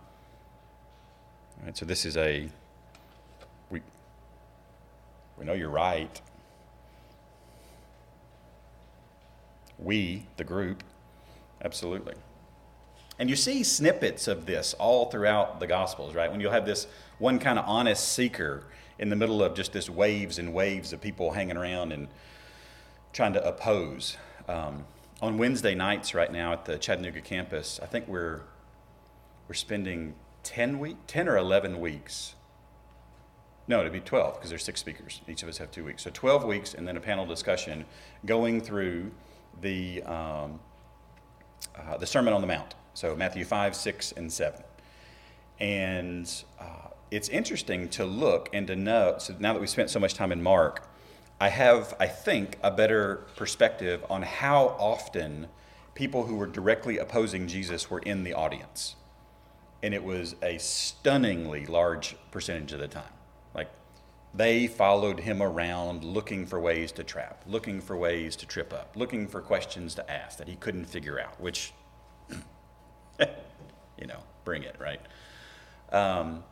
All 1.59 1.67
right, 1.67 1.77
so 1.77 1.85
this 1.85 2.07
is 2.07 2.17
a 2.17 2.49
we 3.69 3.83
we 5.39 5.45
know 5.45 5.53
you're 5.53 5.69
right. 5.69 6.23
We, 9.79 10.27
the 10.39 10.45
group, 10.45 10.83
absolutely. 11.63 12.15
And 13.21 13.29
you 13.29 13.37
see 13.37 13.63
snippets 13.63 14.29
of 14.29 14.47
this 14.47 14.73
all 14.73 15.11
throughout 15.11 15.61
the 15.61 15.67
Gospels, 15.67 16.15
right? 16.15 16.31
When 16.31 16.41
you'll 16.41 16.53
have 16.53 16.65
this 16.65 16.87
one 17.19 17.39
kind 17.39 17.59
of 17.59 17.67
honest 17.69 18.15
seeker 18.15 18.65
in 18.99 19.11
the 19.11 19.17
middle 19.17 19.43
of 19.43 19.55
just 19.55 19.75
this 19.75 19.91
waves 19.91 20.39
and 20.39 20.55
waves 20.55 20.95
of 20.95 21.03
people 21.03 21.33
hanging 21.33 21.59
around 21.59 21.93
and 21.93 22.09
trying 23.13 23.35
to 23.35 23.47
oppose. 23.47 24.17
Um, 24.49 24.87
on 25.21 25.37
Wednesday 25.37 25.75
nights 25.75 26.15
right 26.15 26.33
now 26.33 26.55
at 26.55 26.65
the 26.65 26.79
Chattanooga 26.79 27.21
campus, 27.21 27.79
I 27.83 27.87
think 27.87 28.09
we're 28.09 28.41
we're 29.49 29.55
spending 29.55 30.15
10 30.45 30.79
week 30.79 30.97
10 31.07 31.29
or 31.29 31.37
11 31.37 31.79
weeks. 31.79 32.37
No, 33.69 33.81
it'd 33.81 33.93
be 33.93 34.01
12 34.01 34.37
because 34.37 34.49
there's 34.49 34.65
six 34.65 34.81
speakers. 34.81 35.21
Each 35.29 35.43
of 35.43 35.49
us 35.51 35.59
have 35.59 35.71
two 35.71 35.85
weeks. 35.85 36.05
So 36.05 36.11
12 36.11 36.45
weeks 36.45 36.73
and 36.73 36.89
then 36.89 36.97
a 36.97 37.01
panel 37.01 37.27
discussion 37.27 37.85
going 38.25 38.63
through 38.63 39.11
the 39.61 40.03
um, 40.05 40.59
uh, 41.77 41.99
the 41.99 42.07
Sermon 42.07 42.33
on 42.33 42.41
the 42.41 42.47
Mount. 42.47 42.77
So 43.01 43.17
Matthew 43.17 43.47
5, 43.47 43.75
6, 43.75 44.13
and 44.13 44.31
7. 44.31 44.63
And 45.59 46.45
uh, 46.59 46.89
it's 47.11 47.31
interesting 47.31 47.89
to 47.89 48.05
look 48.05 48.51
and 48.53 48.67
to 48.67 48.77
know. 48.77 49.15
So 49.17 49.35
now 49.39 49.55
that 49.55 49.59
we've 49.59 49.71
spent 49.71 49.89
so 49.89 49.99
much 49.99 50.13
time 50.13 50.33
in 50.33 50.43
Mark, 50.43 50.87
I 51.41 51.49
have, 51.49 51.97
I 51.99 52.07
think, 52.09 52.59
a 52.63 52.71
better 52.71 53.25
perspective 53.37 54.05
on 54.11 54.21
how 54.21 54.77
often 54.79 55.47
people 55.95 56.27
who 56.27 56.37
were 56.37 56.47
directly 56.47 56.99
opposing 56.99 57.47
Jesus 57.47 57.91
were 57.91 58.01
in 58.01 58.23
the 58.23 58.35
audience. 58.35 58.97
And 59.83 59.95
it 59.95 60.05
was 60.05 60.37
a 60.43 60.59
stunningly 60.59 61.65
large 61.65 62.17
percentage 62.31 62.75
of 62.75 62.81
the 62.81 62.89
time. 62.89 63.15
Like, 63.55 63.71
they 64.35 64.67
followed 64.67 65.21
him 65.21 65.41
around 65.41 66.05
looking 66.05 66.45
for 66.45 66.61
ways 66.61 66.93
to 66.93 67.03
trap, 67.03 67.45
looking 67.47 67.81
for 67.81 67.97
ways 67.97 68.37
to 68.37 68.47
trip 68.47 68.75
up, 68.75 68.93
looking 68.95 69.27
for 69.27 69.41
questions 69.41 69.95
to 69.95 70.11
ask 70.11 70.37
that 70.37 70.49
he 70.49 70.57
couldn't 70.57 70.85
figure 70.85 71.19
out, 71.19 71.41
which, 71.41 71.73
you 74.01 74.07
know, 74.07 74.19
bring 74.45 74.63
it, 74.63 74.77
right? 74.79 75.01
Um, 75.93 76.43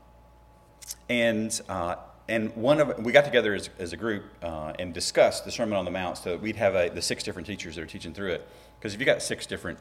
and 1.08 1.60
uh, 1.68 1.96
and 2.28 2.54
one 2.56 2.80
of 2.80 2.98
we 3.04 3.12
got 3.12 3.24
together 3.24 3.54
as, 3.54 3.70
as 3.78 3.92
a 3.92 3.96
group 3.96 4.24
uh, 4.42 4.72
and 4.78 4.92
discussed 4.92 5.44
the 5.44 5.50
Sermon 5.50 5.78
on 5.78 5.84
the 5.84 5.90
Mount. 5.90 6.18
So 6.18 6.36
we'd 6.36 6.56
have 6.56 6.74
a, 6.74 6.90
the 6.90 7.02
six 7.02 7.22
different 7.22 7.46
teachers 7.46 7.76
that 7.76 7.82
are 7.82 7.86
teaching 7.86 8.12
through 8.12 8.32
it. 8.32 8.48
Because 8.78 8.94
if 8.94 9.00
you 9.00 9.06
got 9.06 9.22
six 9.22 9.46
different 9.46 9.78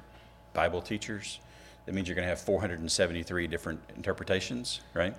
Bible 0.54 0.82
teachers, 0.82 1.40
that 1.86 1.94
means 1.94 2.08
you're 2.08 2.16
going 2.16 2.26
to 2.26 2.30
have 2.30 2.42
473 2.42 3.48
different 3.48 3.80
interpretations, 3.96 4.82
right? 4.94 5.16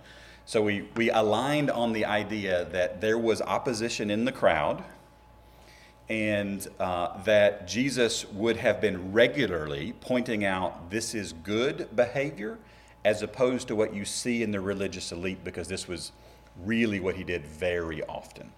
So 0.46 0.62
we 0.62 0.88
we 0.96 1.10
aligned 1.10 1.70
on 1.70 1.92
the 1.92 2.06
idea 2.06 2.66
that 2.72 3.00
there 3.00 3.18
was 3.18 3.42
opposition 3.42 4.10
in 4.10 4.25
the 4.25 4.32
crowd, 4.32 4.82
and 6.09 6.67
uh, 6.81 7.23
that 7.25 7.69
Jesus 7.69 8.25
would 8.31 8.57
have 8.57 8.81
been 8.81 9.12
regularly 9.12 9.95
pointing 10.00 10.45
out 10.45 10.91
this 10.91 11.15
is 11.15 11.33
good 11.33 11.88
behavior 11.95 12.59
as 13.05 13.23
opposed 13.23 13.69
to 13.69 13.77
what 13.77 13.95
you 13.95 14.05
see 14.05 14.43
in 14.43 14.50
the 14.50 14.61
religious 14.61 15.12
elite, 15.12 15.45
because 15.45 15.69
this 15.69 15.87
was 15.87 16.12
really 16.65 16.99
what 16.99 17.15
he 17.15 17.25
did 17.25 17.47
very 17.47 18.03
often. 18.05 18.53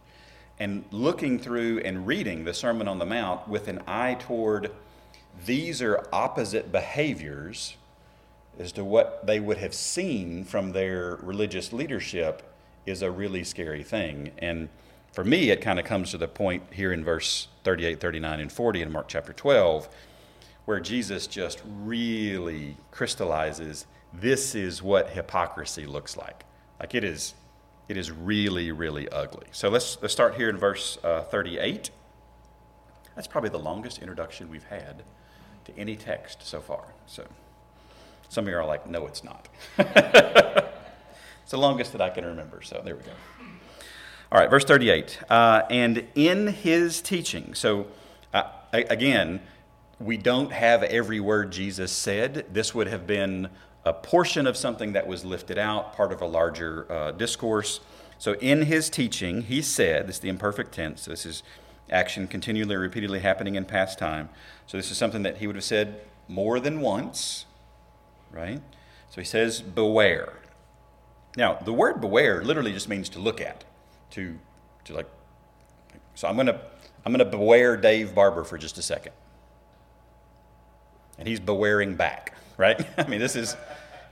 And 0.58 0.84
looking 0.90 1.38
through 1.38 1.80
and 1.80 2.06
reading 2.06 2.44
the 2.44 2.54
Sermon 2.54 2.86
on 2.86 2.98
the 2.98 3.06
Mount 3.06 3.48
with 3.48 3.68
an 3.68 3.82
eye 3.86 4.16
toward 4.18 4.70
these 5.46 5.80
are 5.80 6.06
opposite 6.12 6.70
behaviors 6.70 7.76
as 8.58 8.72
to 8.72 8.84
what 8.84 9.26
they 9.26 9.40
would 9.40 9.56
have 9.58 9.74
seen 9.74 10.44
from 10.44 10.72
their 10.72 11.16
religious 11.22 11.72
leadership 11.72 12.42
is 12.84 13.02
a 13.02 13.10
really 13.10 13.44
scary 13.44 13.82
thing. 13.82 14.32
And 14.38 14.68
for 15.12 15.24
me, 15.24 15.50
it 15.50 15.60
kind 15.60 15.78
of 15.78 15.84
comes 15.84 16.12
to 16.12 16.18
the 16.18 16.28
point 16.28 16.62
here 16.72 16.92
in 16.92 17.04
verse 17.04 17.48
38, 17.64 18.00
39, 18.00 18.40
and 18.40 18.52
40 18.52 18.82
in 18.82 18.92
Mark 18.92 19.08
chapter 19.08 19.32
12, 19.32 19.88
where 20.64 20.80
Jesus 20.80 21.26
just 21.26 21.60
really 21.64 22.76
crystallizes 22.90 23.86
this 24.12 24.54
is 24.54 24.82
what 24.82 25.10
hypocrisy 25.10 25.86
looks 25.86 26.16
like. 26.16 26.44
Like 26.78 26.94
it 26.94 27.04
is, 27.04 27.34
it 27.88 27.96
is 27.96 28.10
really, 28.10 28.72
really 28.72 29.08
ugly. 29.08 29.46
So 29.52 29.68
let's, 29.68 29.98
let's 30.00 30.12
start 30.12 30.34
here 30.36 30.48
in 30.48 30.56
verse 30.56 30.98
uh, 31.02 31.22
38. 31.22 31.90
That's 33.14 33.26
probably 33.26 33.50
the 33.50 33.58
longest 33.58 33.98
introduction 33.98 34.48
we've 34.48 34.64
had 34.64 35.02
to 35.64 35.76
any 35.76 35.96
text 35.96 36.46
so 36.46 36.60
far. 36.60 36.84
So 37.06 37.26
some 38.28 38.44
of 38.44 38.48
you 38.48 38.56
are 38.56 38.64
like, 38.64 38.88
no, 38.88 39.06
it's 39.06 39.24
not. 39.24 39.48
it's 39.78 41.50
the 41.50 41.58
longest 41.58 41.92
that 41.92 42.00
I 42.00 42.10
can 42.10 42.24
remember. 42.24 42.62
So 42.62 42.80
there 42.84 42.96
we 42.96 43.02
go. 43.02 43.12
All 44.32 44.38
right, 44.38 44.48
verse 44.48 44.64
38. 44.64 45.18
Uh, 45.28 45.62
and 45.70 46.06
in 46.14 46.46
his 46.46 47.02
teaching, 47.02 47.52
so 47.52 47.88
uh, 48.32 48.44
again, 48.72 49.40
we 49.98 50.16
don't 50.16 50.52
have 50.52 50.84
every 50.84 51.18
word 51.18 51.50
Jesus 51.50 51.90
said. 51.90 52.46
This 52.52 52.72
would 52.72 52.86
have 52.86 53.08
been 53.08 53.48
a 53.84 53.92
portion 53.92 54.46
of 54.46 54.56
something 54.56 54.92
that 54.92 55.08
was 55.08 55.24
lifted 55.24 55.58
out, 55.58 55.96
part 55.96 56.12
of 56.12 56.22
a 56.22 56.26
larger 56.26 56.86
uh, 56.92 57.10
discourse. 57.10 57.80
So 58.18 58.34
in 58.34 58.62
his 58.62 58.88
teaching, 58.88 59.42
he 59.42 59.60
said, 59.60 60.06
this 60.06 60.16
is 60.16 60.20
the 60.20 60.28
imperfect 60.28 60.72
tense, 60.72 61.06
this 61.06 61.26
is 61.26 61.42
action 61.90 62.28
continually, 62.28 62.76
repeatedly 62.76 63.18
happening 63.18 63.56
in 63.56 63.64
past 63.64 63.98
time. 63.98 64.28
So 64.68 64.76
this 64.76 64.92
is 64.92 64.96
something 64.96 65.24
that 65.24 65.38
he 65.38 65.48
would 65.48 65.56
have 65.56 65.64
said 65.64 66.02
more 66.28 66.60
than 66.60 66.80
once, 66.80 67.46
right? 68.30 68.62
So 69.10 69.20
he 69.20 69.24
says, 69.24 69.60
beware. 69.60 70.34
Now, 71.36 71.54
the 71.54 71.72
word 71.72 72.00
beware 72.00 72.44
literally 72.44 72.72
just 72.72 72.88
means 72.88 73.08
to 73.08 73.18
look 73.18 73.40
at, 73.40 73.64
to, 74.10 74.38
to 74.84 74.94
like, 74.94 75.06
so 76.14 76.28
I'm 76.28 76.34
going 76.34 76.46
to, 76.46 76.60
I'm 77.04 77.12
going 77.12 77.24
to 77.24 77.30
beware 77.30 77.76
Dave 77.76 78.14
Barber 78.14 78.44
for 78.44 78.58
just 78.58 78.78
a 78.78 78.82
second. 78.82 79.12
And 81.18 81.28
he's 81.28 81.40
bewaring 81.40 81.94
back, 81.94 82.36
right? 82.56 82.86
I 82.98 83.06
mean, 83.06 83.20
this 83.20 83.36
is, 83.36 83.56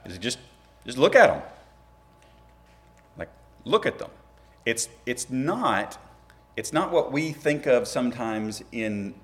this 0.05 0.15
is 0.15 0.19
just, 0.19 0.39
just 0.85 0.99
look 0.99 1.15
at 1.15 1.29
them. 1.29 1.43
Like, 3.19 3.31
look 3.65 3.87
at 3.87 3.99
them. 3.99 4.11
It's, 4.65 4.89
it's 5.07 5.31
not, 5.31 5.99
it's 6.57 6.73
not 6.73 6.91
what 6.91 7.13
we 7.13 7.33
think 7.33 7.67
of 7.67 7.89
sometimes 7.89 8.63
in 8.73 9.15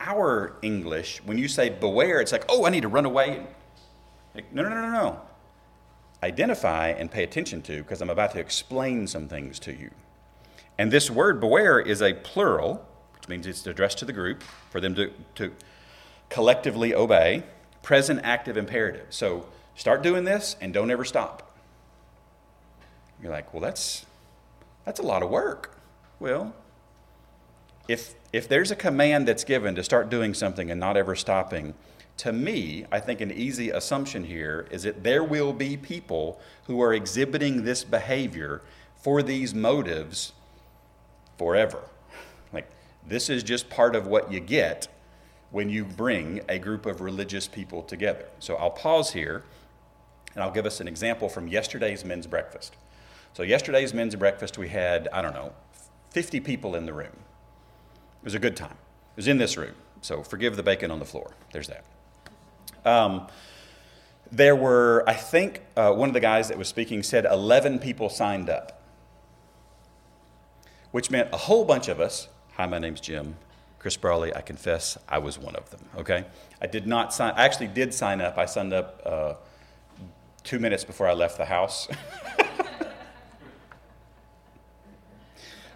our 0.00 0.56
English. 0.62 1.22
When 1.24 1.38
you 1.38 1.48
say 1.48 1.68
beware, 1.68 2.20
it's 2.20 2.32
like, 2.32 2.44
oh, 2.48 2.66
I 2.66 2.70
need 2.70 2.82
to 2.82 2.88
run 2.88 3.04
away. 3.04 3.46
Like, 4.34 4.52
no, 4.52 4.62
no, 4.62 4.68
no, 4.70 4.80
no, 4.80 4.90
no. 4.90 5.20
Identify 6.22 6.88
and 6.88 7.10
pay 7.10 7.24
attention 7.24 7.62
to 7.62 7.78
because 7.78 8.00
I'm 8.00 8.10
about 8.10 8.32
to 8.32 8.40
explain 8.40 9.06
some 9.06 9.28
things 9.28 9.58
to 9.60 9.72
you. 9.72 9.90
And 10.78 10.90
this 10.90 11.10
word 11.10 11.40
beware 11.40 11.80
is 11.80 12.00
a 12.00 12.14
plural, 12.14 12.86
which 13.14 13.28
means 13.28 13.46
it's 13.46 13.66
addressed 13.66 13.98
to 13.98 14.04
the 14.04 14.12
group 14.12 14.42
for 14.70 14.80
them 14.80 14.94
to, 14.94 15.12
to 15.36 15.52
collectively 16.28 16.94
obey. 16.94 17.42
Present 17.82 18.20
active 18.22 18.56
imperative. 18.56 19.06
So 19.10 19.46
start 19.74 20.02
doing 20.02 20.24
this 20.24 20.56
and 20.60 20.72
don't 20.72 20.90
ever 20.90 21.04
stop. 21.04 21.56
You're 23.20 23.32
like, 23.32 23.52
well, 23.52 23.60
that's, 23.60 24.06
that's 24.84 25.00
a 25.00 25.02
lot 25.02 25.22
of 25.22 25.30
work. 25.30 25.76
Well, 26.20 26.54
if, 27.88 28.14
if 28.32 28.48
there's 28.48 28.70
a 28.70 28.76
command 28.76 29.26
that's 29.26 29.44
given 29.44 29.74
to 29.74 29.82
start 29.82 30.08
doing 30.08 30.34
something 30.34 30.70
and 30.70 30.78
not 30.78 30.96
ever 30.96 31.16
stopping, 31.16 31.74
To 32.18 32.32
me, 32.32 32.84
I 32.92 33.00
think 33.00 33.20
an 33.20 33.32
easy 33.32 33.70
assumption 33.70 34.24
here 34.24 34.66
is 34.70 34.84
that 34.84 35.02
there 35.02 35.24
will 35.24 35.52
be 35.52 35.76
people 35.76 36.40
who 36.66 36.80
are 36.80 36.94
exhibiting 36.94 37.64
this 37.64 37.84
behavior 37.84 38.62
for 38.96 39.22
these 39.22 39.54
motives 39.54 40.32
forever. 41.36 41.82
Like, 42.52 42.68
this 43.06 43.28
is 43.28 43.42
just 43.42 43.68
part 43.68 43.96
of 43.96 44.06
what 44.06 44.32
you 44.32 44.40
get 44.40 44.88
when 45.50 45.68
you 45.68 45.84
bring 45.84 46.40
a 46.48 46.58
group 46.58 46.86
of 46.86 47.00
religious 47.00 47.48
people 47.48 47.82
together. 47.82 48.26
So 48.38 48.56
I'll 48.56 48.70
pause 48.70 49.12
here 49.12 49.42
and 50.34 50.42
I'll 50.42 50.50
give 50.50 50.66
us 50.66 50.80
an 50.80 50.88
example 50.88 51.28
from 51.28 51.48
yesterday's 51.48 52.04
men's 52.04 52.26
breakfast. 52.26 52.76
So, 53.34 53.42
yesterday's 53.42 53.94
men's 53.94 54.14
breakfast, 54.14 54.58
we 54.58 54.68
had, 54.68 55.08
I 55.12 55.22
don't 55.22 55.32
know, 55.32 55.52
50 56.10 56.40
people 56.40 56.74
in 56.74 56.84
the 56.84 56.92
room. 56.92 57.06
It 57.06 58.24
was 58.24 58.34
a 58.34 58.38
good 58.38 58.56
time. 58.56 58.72
It 58.72 59.16
was 59.16 59.28
in 59.28 59.38
this 59.38 59.56
room. 59.56 59.74
So, 60.02 60.22
forgive 60.22 60.56
the 60.56 60.62
bacon 60.62 60.90
on 60.90 60.98
the 60.98 61.06
floor. 61.06 61.32
There's 61.52 61.68
that. 61.68 61.84
Um, 62.84 63.28
there 64.30 64.56
were, 64.56 65.04
I 65.06 65.14
think, 65.14 65.62
uh, 65.76 65.92
one 65.92 66.08
of 66.08 66.14
the 66.14 66.20
guys 66.20 66.48
that 66.48 66.58
was 66.58 66.68
speaking 66.68 67.02
said 67.02 67.24
11 67.24 67.78
people 67.78 68.08
signed 68.08 68.48
up, 68.48 68.82
which 70.90 71.10
meant 71.10 71.28
a 71.32 71.36
whole 71.36 71.64
bunch 71.64 71.88
of 71.88 72.00
us. 72.00 72.28
Hi, 72.54 72.66
my 72.66 72.78
name's 72.78 73.00
Jim. 73.00 73.36
Chris 73.78 73.96
Brawley, 73.96 74.34
I 74.34 74.40
confess 74.40 74.96
I 75.08 75.18
was 75.18 75.38
one 75.38 75.56
of 75.56 75.68
them, 75.70 75.80
okay? 75.98 76.24
I 76.60 76.66
did 76.66 76.86
not 76.86 77.12
sign, 77.12 77.34
I 77.36 77.44
actually 77.44 77.66
did 77.66 77.92
sign 77.92 78.20
up. 78.20 78.38
I 78.38 78.46
signed 78.46 78.72
up 78.72 79.02
uh, 79.04 79.34
two 80.44 80.60
minutes 80.60 80.84
before 80.84 81.08
I 81.08 81.14
left 81.14 81.36
the 81.36 81.44
house. 81.44 81.88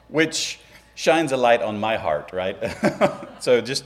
which 0.09 0.61
shines 0.95 1.33
a 1.33 1.37
light 1.37 1.63
on 1.63 1.79
my 1.79 1.97
heart, 1.97 2.31
right? 2.33 2.57
so 3.41 3.61
just 3.61 3.85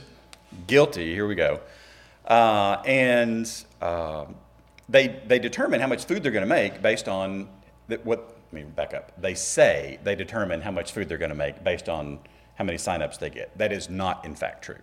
guilty. 0.67 1.13
Here 1.13 1.27
we 1.27 1.35
go. 1.35 1.59
Uh, 2.25 2.81
and 2.85 3.51
uh, 3.81 4.25
they 4.87 5.19
they 5.27 5.39
determine 5.39 5.79
how 5.79 5.87
much 5.87 6.05
food 6.05 6.23
they're 6.23 6.31
going 6.31 6.47
to 6.47 6.55
make 6.55 6.81
based 6.81 7.07
on 7.07 7.49
that, 7.87 8.05
what. 8.05 8.37
Let 8.53 8.65
me 8.65 8.69
back 8.69 8.93
up. 8.93 9.13
They 9.21 9.33
say 9.33 9.97
they 10.03 10.13
determine 10.13 10.59
how 10.59 10.71
much 10.71 10.91
food 10.91 11.07
they're 11.07 11.17
going 11.17 11.29
to 11.29 11.35
make 11.37 11.63
based 11.63 11.87
on 11.87 12.19
how 12.55 12.65
many 12.65 12.77
signups 12.77 13.17
they 13.17 13.29
get. 13.29 13.57
That 13.57 13.71
is 13.71 13.89
not, 13.89 14.25
in 14.25 14.35
fact, 14.35 14.65
true. 14.65 14.81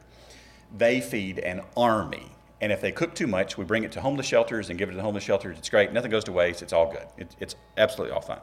They 0.75 1.03
feed 1.03 1.39
an 1.39 1.61
army. 1.77 2.31
And 2.63 2.73
if 2.73 2.81
they 2.81 2.93
cook 2.93 3.15
too 3.15 3.27
much, 3.27 3.59
we 3.59 3.67
bring 3.67 3.85
it 3.85 3.93
to 3.93 4.01
homeless 4.01 4.25
shelters 4.25 4.71
and 4.71 4.79
give 4.79 4.89
it 4.89 4.93
to 4.93 4.97
the 4.97 5.03
homeless 5.03 5.23
shelters. 5.23 5.59
It's 5.59 5.69
great. 5.69 5.93
Nothing 5.93 6.11
goes 6.11 6.25
to 6.25 6.33
waste. 6.33 6.63
It's 6.63 6.73
all 6.73 6.91
good. 6.91 7.07
It, 7.19 7.37
it's 7.41 7.57
absolutely 7.77 8.15
all 8.15 8.23
fine. 8.23 8.41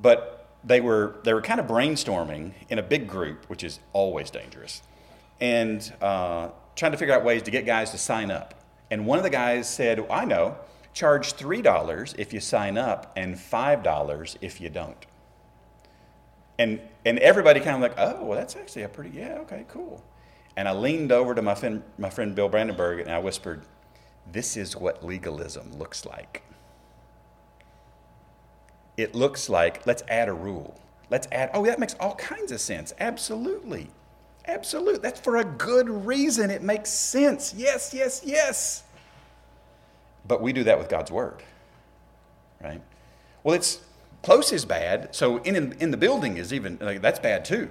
But 0.00 0.48
they 0.64 0.80
were 0.80 1.14
they 1.22 1.32
were 1.32 1.42
kind 1.42 1.60
of 1.60 1.66
brainstorming 1.66 2.52
in 2.68 2.80
a 2.80 2.82
big 2.82 3.06
group, 3.06 3.48
which 3.48 3.62
is 3.62 3.78
always 3.92 4.30
dangerous, 4.30 4.82
and 5.40 5.92
uh, 6.00 6.48
trying 6.76 6.92
to 6.92 6.98
figure 6.98 7.14
out 7.14 7.24
ways 7.24 7.42
to 7.42 7.50
get 7.50 7.66
guys 7.66 7.90
to 7.90 7.98
sign 7.98 8.30
up. 8.30 8.54
And 8.90 9.06
one 9.06 9.18
of 9.18 9.24
the 9.24 9.30
guys 9.30 9.68
said, 9.68 10.04
"I 10.10 10.24
know, 10.24 10.56
charge 10.92 11.32
three 11.34 11.62
dollars 11.62 12.14
if 12.18 12.32
you 12.32 12.40
sign 12.40 12.76
up, 12.76 13.12
and 13.16 13.38
five 13.38 13.82
dollars 13.82 14.36
if 14.40 14.60
you 14.60 14.68
don't." 14.68 15.06
And 16.58 16.80
and 17.04 17.18
everybody 17.18 17.60
kind 17.60 17.76
of 17.76 17.82
like, 17.82 17.94
"Oh, 17.98 18.24
well, 18.24 18.38
that's 18.38 18.56
actually 18.56 18.82
a 18.82 18.88
pretty 18.88 19.10
yeah, 19.10 19.38
okay, 19.40 19.64
cool." 19.68 20.04
And 20.56 20.68
I 20.68 20.72
leaned 20.72 21.12
over 21.12 21.34
to 21.34 21.42
my 21.42 21.54
friend, 21.54 21.82
my 21.98 22.10
friend 22.10 22.34
Bill 22.34 22.48
Brandenburg 22.48 23.00
and 23.00 23.10
I 23.10 23.18
whispered, 23.18 23.62
"This 24.30 24.56
is 24.56 24.76
what 24.76 25.04
legalism 25.04 25.72
looks 25.78 26.04
like." 26.04 26.42
it 28.96 29.14
looks 29.14 29.48
like 29.48 29.86
let's 29.86 30.02
add 30.08 30.28
a 30.28 30.32
rule. 30.32 30.78
Let's 31.10 31.28
add, 31.30 31.50
oh, 31.52 31.64
that 31.66 31.78
makes 31.78 31.94
all 32.00 32.14
kinds 32.14 32.52
of 32.52 32.60
sense. 32.60 32.94
Absolutely. 32.98 33.90
Absolutely. 34.46 34.98
That's 34.98 35.20
for 35.20 35.36
a 35.36 35.44
good 35.44 35.88
reason. 35.88 36.50
It 36.50 36.62
makes 36.62 36.90
sense. 36.90 37.54
Yes, 37.56 37.94
yes, 37.94 38.22
yes. 38.24 38.82
But 40.26 40.40
we 40.40 40.52
do 40.52 40.64
that 40.64 40.78
with 40.78 40.88
God's 40.88 41.10
word, 41.10 41.42
right? 42.62 42.80
Well, 43.42 43.54
it's 43.54 43.80
close 44.22 44.52
is 44.52 44.64
bad. 44.64 45.14
So 45.14 45.38
in, 45.38 45.72
in 45.80 45.90
the 45.90 45.96
building 45.96 46.36
is 46.36 46.52
even, 46.52 46.78
like, 46.80 47.02
that's 47.02 47.18
bad 47.18 47.44
too. 47.44 47.68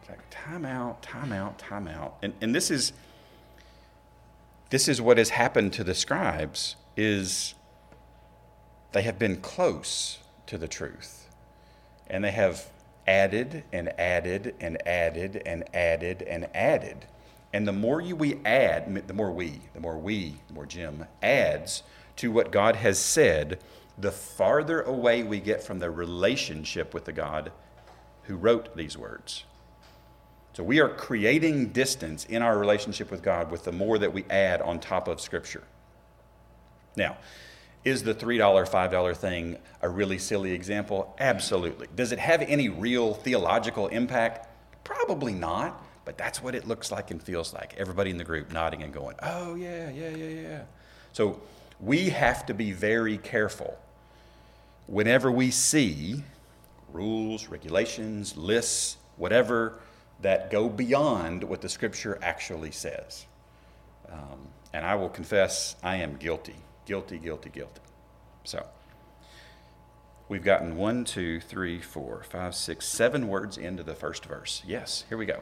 It's 0.00 0.08
like 0.08 0.20
time 0.30 0.64
out, 0.64 1.02
time 1.02 1.32
out, 1.32 1.58
time 1.58 1.88
out. 1.88 2.16
And, 2.22 2.34
and 2.40 2.54
this 2.54 2.70
is, 2.70 2.92
this 4.70 4.88
is 4.88 5.00
what 5.00 5.18
has 5.18 5.30
happened 5.30 5.72
to 5.74 5.84
the 5.84 5.94
scribes 5.94 6.76
is 6.96 7.54
they 8.92 9.02
have 9.02 9.18
been 9.18 9.36
close 9.36 10.18
to 10.46 10.58
the 10.58 10.68
truth. 10.68 11.28
And 12.08 12.24
they 12.24 12.30
have 12.30 12.66
added 13.08 13.64
and 13.72 13.88
added 13.98 14.54
and 14.60 14.86
added 14.86 15.42
and 15.46 15.64
added 15.74 16.22
and 16.22 16.48
added. 16.54 17.06
And 17.52 17.66
the 17.66 17.72
more 17.72 18.00
you 18.00 18.14
we 18.14 18.38
add, 18.44 19.08
the 19.08 19.14
more 19.14 19.32
we, 19.32 19.60
the 19.72 19.80
more 19.80 19.96
we, 19.98 20.36
the 20.46 20.52
more 20.52 20.66
Jim 20.66 21.06
adds 21.22 21.82
to 22.16 22.30
what 22.30 22.52
God 22.52 22.76
has 22.76 22.98
said, 22.98 23.60
the 23.96 24.12
farther 24.12 24.82
away 24.82 25.22
we 25.22 25.40
get 25.40 25.62
from 25.62 25.78
the 25.78 25.90
relationship 25.90 26.92
with 26.92 27.06
the 27.06 27.12
God 27.12 27.50
who 28.24 28.36
wrote 28.36 28.76
these 28.76 28.98
words. 28.98 29.44
So 30.52 30.62
we 30.62 30.80
are 30.80 30.88
creating 30.88 31.68
distance 31.68 32.26
in 32.26 32.42
our 32.42 32.58
relationship 32.58 33.10
with 33.10 33.22
God 33.22 33.50
with 33.50 33.64
the 33.64 33.72
more 33.72 33.96
that 33.98 34.12
we 34.12 34.24
add 34.28 34.60
on 34.60 34.80
top 34.80 35.08
of 35.08 35.20
Scripture. 35.20 35.62
Now, 36.96 37.16
is 37.84 38.02
the 38.02 38.14
$3, 38.14 38.38
$5 38.38 39.16
thing 39.16 39.56
a 39.82 39.88
really 39.88 40.18
silly 40.18 40.52
example? 40.52 41.14
Absolutely. 41.18 41.86
Does 41.94 42.12
it 42.12 42.18
have 42.18 42.42
any 42.42 42.68
real 42.68 43.14
theological 43.14 43.88
impact? 43.88 44.48
Probably 44.84 45.32
not, 45.32 45.82
but 46.04 46.18
that's 46.18 46.42
what 46.42 46.54
it 46.54 46.66
looks 46.66 46.90
like 46.90 47.10
and 47.10 47.22
feels 47.22 47.52
like. 47.54 47.74
Everybody 47.78 48.10
in 48.10 48.18
the 48.18 48.24
group 48.24 48.52
nodding 48.52 48.82
and 48.82 48.92
going, 48.92 49.16
oh, 49.22 49.54
yeah, 49.54 49.90
yeah, 49.90 50.10
yeah, 50.10 50.28
yeah. 50.28 50.62
So 51.12 51.40
we 51.80 52.10
have 52.10 52.46
to 52.46 52.54
be 52.54 52.72
very 52.72 53.18
careful 53.18 53.78
whenever 54.86 55.30
we 55.30 55.50
see 55.50 56.24
rules, 56.92 57.48
regulations, 57.48 58.36
lists, 58.36 58.96
whatever 59.16 59.78
that 60.22 60.50
go 60.50 60.68
beyond 60.68 61.44
what 61.44 61.60
the 61.60 61.68
scripture 61.68 62.18
actually 62.22 62.72
says. 62.72 63.26
Um, 64.10 64.48
and 64.72 64.84
I 64.84 64.96
will 64.96 65.08
confess, 65.08 65.76
I 65.82 65.96
am 65.96 66.16
guilty 66.16 66.56
Guilty, 66.88 67.18
guilty, 67.18 67.50
guilty. 67.50 67.82
So, 68.44 68.64
we've 70.26 70.42
gotten 70.42 70.74
one, 70.78 71.04
two, 71.04 71.38
three, 71.38 71.82
four, 71.82 72.22
five, 72.22 72.54
six, 72.54 72.88
seven 72.88 73.28
words 73.28 73.58
into 73.58 73.82
the 73.82 73.94
first 73.94 74.24
verse. 74.24 74.62
Yes, 74.66 75.04
here 75.10 75.18
we 75.18 75.26
go. 75.26 75.40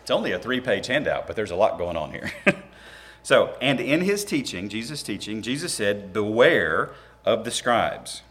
It's 0.00 0.10
only 0.10 0.32
a 0.32 0.38
three 0.38 0.62
page 0.62 0.86
handout, 0.86 1.26
but 1.26 1.36
there's 1.36 1.50
a 1.50 1.54
lot 1.54 1.76
going 1.76 1.98
on 1.98 2.12
here. 2.12 2.32
so, 3.22 3.58
and 3.60 3.78
in 3.78 4.00
his 4.00 4.24
teaching, 4.24 4.70
Jesus' 4.70 5.02
teaching, 5.02 5.42
Jesus 5.42 5.74
said, 5.74 6.14
Beware 6.14 6.92
of 7.22 7.44
the 7.44 7.50
scribes. 7.50 8.22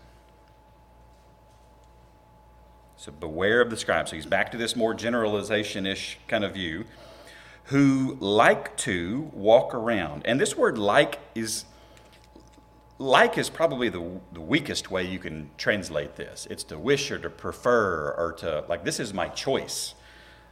So, 2.97 3.11
beware 3.11 3.61
of 3.61 3.69
the 3.69 3.77
scribes. 3.77 4.09
So, 4.09 4.15
he's 4.15 4.25
back 4.25 4.51
to 4.53 4.57
this 4.57 4.75
more 4.75 4.95
generalization 4.95 5.85
ish 5.85 6.17
kind 6.27 6.43
of 6.43 6.55
view 6.55 6.85
who 7.69 8.17
like 8.19 8.75
to 8.77 9.29
walk 9.31 9.75
around. 9.75 10.23
And 10.25 10.41
this 10.41 10.57
word 10.57 10.79
like 10.79 11.19
is 11.35 11.65
like 12.97 13.37
is 13.37 13.49
probably 13.49 13.89
the, 13.89 14.19
the 14.33 14.41
weakest 14.41 14.89
way 14.89 15.03
you 15.03 15.19
can 15.19 15.51
translate 15.57 16.15
this. 16.15 16.47
It's 16.49 16.63
to 16.65 16.79
wish 16.79 17.11
or 17.11 17.19
to 17.19 17.29
prefer 17.29 18.15
or 18.17 18.33
to 18.39 18.65
like 18.67 18.83
this 18.83 18.99
is 18.99 19.13
my 19.13 19.27
choice. 19.29 19.93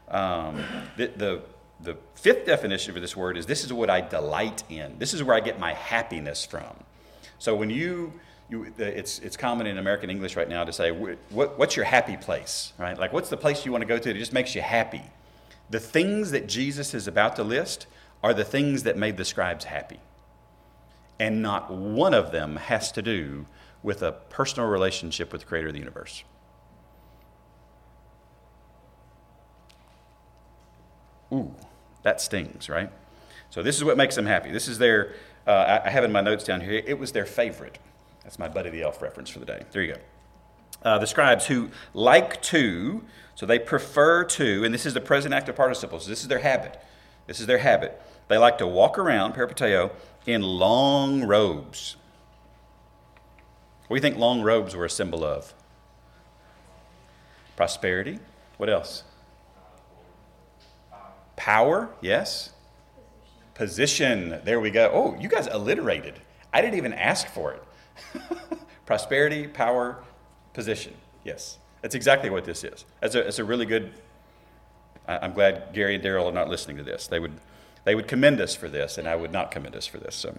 Um, 0.09 0.63
the, 0.95 1.07
the 1.07 1.41
the 1.79 1.97
fifth 2.13 2.45
definition 2.45 2.93
for 2.93 2.99
this 2.99 3.15
word 3.15 3.35
is 3.35 3.47
this 3.47 3.63
is 3.63 3.73
what 3.73 3.89
I 3.89 4.01
delight 4.01 4.63
in. 4.69 4.99
This 4.99 5.15
is 5.15 5.23
where 5.23 5.35
I 5.35 5.39
get 5.39 5.59
my 5.59 5.73
happiness 5.73 6.45
from. 6.45 6.75
So 7.39 7.55
when 7.55 7.71
you 7.71 8.13
you, 8.49 8.73
it's, 8.77 9.19
it's 9.19 9.35
common 9.35 9.67
in 9.67 9.77
American 9.77 10.09
English 10.09 10.37
right 10.37 10.47
now 10.47 10.63
to 10.63 10.71
say, 10.71 10.91
what, 10.91 11.59
what's 11.59 11.75
your 11.75 11.83
happy 11.83 12.15
place, 12.15 12.71
right? 12.77 12.97
Like, 12.97 13.11
what's 13.11 13.27
the 13.27 13.35
place 13.35 13.65
you 13.65 13.73
want 13.73 13.81
to 13.81 13.85
go 13.85 13.97
to 13.97 14.13
that 14.13 14.17
just 14.17 14.31
makes 14.31 14.55
you 14.55 14.61
happy? 14.61 15.01
The 15.69 15.79
things 15.79 16.31
that 16.31 16.47
Jesus 16.47 16.93
is 16.93 17.07
about 17.07 17.35
to 17.35 17.43
list 17.43 17.87
are 18.23 18.33
the 18.33 18.43
things 18.43 18.83
that 18.83 18.97
made 18.97 19.17
the 19.17 19.25
scribes 19.25 19.65
happy. 19.65 19.99
And 21.19 21.41
not 21.41 21.71
one 21.71 22.13
of 22.13 22.31
them 22.31 22.55
has 22.55 22.91
to 22.93 23.01
do 23.01 23.45
with 23.83 24.01
a 24.01 24.11
personal 24.11 24.69
relationship 24.69 25.31
with 25.31 25.41
the 25.41 25.47
creator 25.47 25.67
of 25.67 25.73
the 25.73 25.79
universe. 25.79 26.23
Ooh, 31.31 31.53
that 32.03 32.21
stings, 32.21 32.69
right? 32.69 32.89
So, 33.49 33.61
this 33.61 33.75
is 33.75 33.83
what 33.83 33.97
makes 33.97 34.15
them 34.15 34.25
happy. 34.25 34.51
This 34.51 34.67
is 34.67 34.77
their, 34.77 35.13
uh, 35.45 35.79
I 35.83 35.89
have 35.89 36.03
in 36.03 36.11
my 36.11 36.21
notes 36.21 36.43
down 36.43 36.61
here, 36.61 36.81
it 36.85 36.97
was 36.97 37.11
their 37.11 37.25
favorite. 37.25 37.79
That's 38.23 38.39
my 38.39 38.47
Buddy 38.47 38.69
the 38.69 38.83
Elf 38.83 39.01
reference 39.01 39.29
for 39.29 39.39
the 39.39 39.45
day. 39.45 39.63
There 39.71 39.81
you 39.81 39.93
go. 39.93 39.99
Uh, 40.83 40.97
the 40.97 41.07
scribes 41.07 41.47
who 41.47 41.69
like 41.93 42.41
to 42.41 43.03
so 43.37 43.45
they 43.45 43.59
prefer 43.59 44.23
to, 44.23 44.65
and 44.65 44.73
this 44.73 44.83
is 44.87 44.95
the 44.95 44.99
present 44.99 45.31
active 45.31 45.55
participles, 45.55 46.07
this 46.07 46.23
is 46.23 46.27
their 46.27 46.39
habit. 46.39 46.81
This 47.27 47.39
is 47.39 47.45
their 47.45 47.59
habit. 47.59 48.01
They 48.29 48.37
like 48.39 48.57
to 48.57 48.65
walk 48.65 48.97
around, 48.97 49.35
peripateo, 49.35 49.91
in 50.25 50.41
long 50.41 51.23
robes. 51.23 51.97
What 53.85 53.95
do 53.95 53.95
you 53.95 54.01
think 54.01 54.17
long 54.17 54.41
robes 54.41 54.75
were 54.75 54.85
a 54.85 54.89
symbol 54.89 55.23
of? 55.23 55.53
Prosperity. 57.55 58.17
What 58.57 58.71
else? 58.71 59.03
Power, 61.35 61.91
yes. 62.01 62.53
Position. 63.53 64.39
There 64.45 64.59
we 64.59 64.71
go. 64.71 64.89
Oh, 64.91 65.15
you 65.21 65.29
guys 65.29 65.47
alliterated. 65.47 66.15
I 66.51 66.61
didn't 66.61 66.77
even 66.77 66.93
ask 66.93 67.27
for 67.27 67.53
it. 67.53 67.63
Prosperity, 68.87 69.47
power, 69.47 70.03
position. 70.57 70.95
Yes, 71.23 71.59
that's 71.83 71.93
exactly 71.93 72.31
what 72.31 72.43
this 72.43 72.63
is. 72.63 72.83
That's 72.99 73.13
a, 73.13 73.41
a 73.41 73.45
really 73.45 73.67
good. 73.67 73.93
I, 75.07 75.19
I'm 75.19 75.33
glad 75.33 75.71
Gary 75.71 75.93
and 75.93 76.03
Daryl 76.03 76.25
are 76.25 76.31
not 76.31 76.49
listening 76.49 76.77
to 76.77 76.83
this. 76.83 77.05
They 77.05 77.19
would, 77.19 77.33
they 77.83 77.93
would 77.93 78.07
commend 78.07 78.41
us 78.41 78.55
for 78.55 78.67
this, 78.67 78.97
and 78.97 79.07
I 79.07 79.15
would 79.15 79.31
not 79.31 79.51
commend 79.51 79.75
us 79.75 79.85
for 79.85 79.99
this. 79.99 80.15
So. 80.15 80.35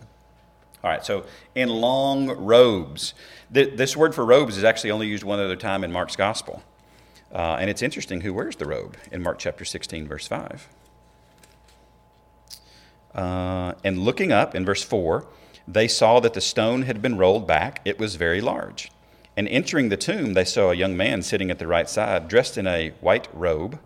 All 0.82 0.90
right, 0.90 1.04
so 1.04 1.24
in 1.56 1.68
long 1.68 2.28
robes. 2.30 3.14
This 3.50 3.96
word 3.96 4.14
for 4.14 4.24
robes 4.24 4.56
is 4.56 4.62
actually 4.62 4.92
only 4.92 5.08
used 5.08 5.24
one 5.24 5.40
other 5.40 5.56
time 5.56 5.82
in 5.82 5.90
Mark's 5.90 6.14
gospel. 6.14 6.62
Uh, 7.32 7.56
and 7.60 7.68
it's 7.68 7.82
interesting 7.82 8.20
who 8.20 8.32
wears 8.32 8.56
the 8.56 8.64
robe 8.64 8.96
in 9.10 9.22
Mark 9.22 9.38
chapter 9.38 9.64
16, 9.64 10.06
verse 10.06 10.28
5. 10.28 10.68
Uh, 13.12 13.72
and 13.82 13.98
looking 13.98 14.30
up 14.30 14.54
in 14.54 14.64
verse 14.64 14.84
4, 14.84 15.26
they 15.66 15.88
saw 15.88 16.20
that 16.20 16.34
the 16.34 16.40
stone 16.40 16.82
had 16.82 17.02
been 17.02 17.18
rolled 17.18 17.46
back, 17.46 17.80
it 17.84 17.98
was 17.98 18.14
very 18.14 18.40
large. 18.40 18.92
And 19.38 19.46
entering 19.46 19.88
the 19.88 19.96
tomb, 19.96 20.34
they 20.34 20.44
saw 20.44 20.72
a 20.72 20.74
young 20.74 20.96
man 20.96 21.22
sitting 21.22 21.48
at 21.48 21.60
the 21.60 21.68
right 21.68 21.88
side, 21.88 22.26
dressed 22.26 22.58
in 22.58 22.66
a 22.66 22.88
white 23.00 23.28
robe, 23.32 23.78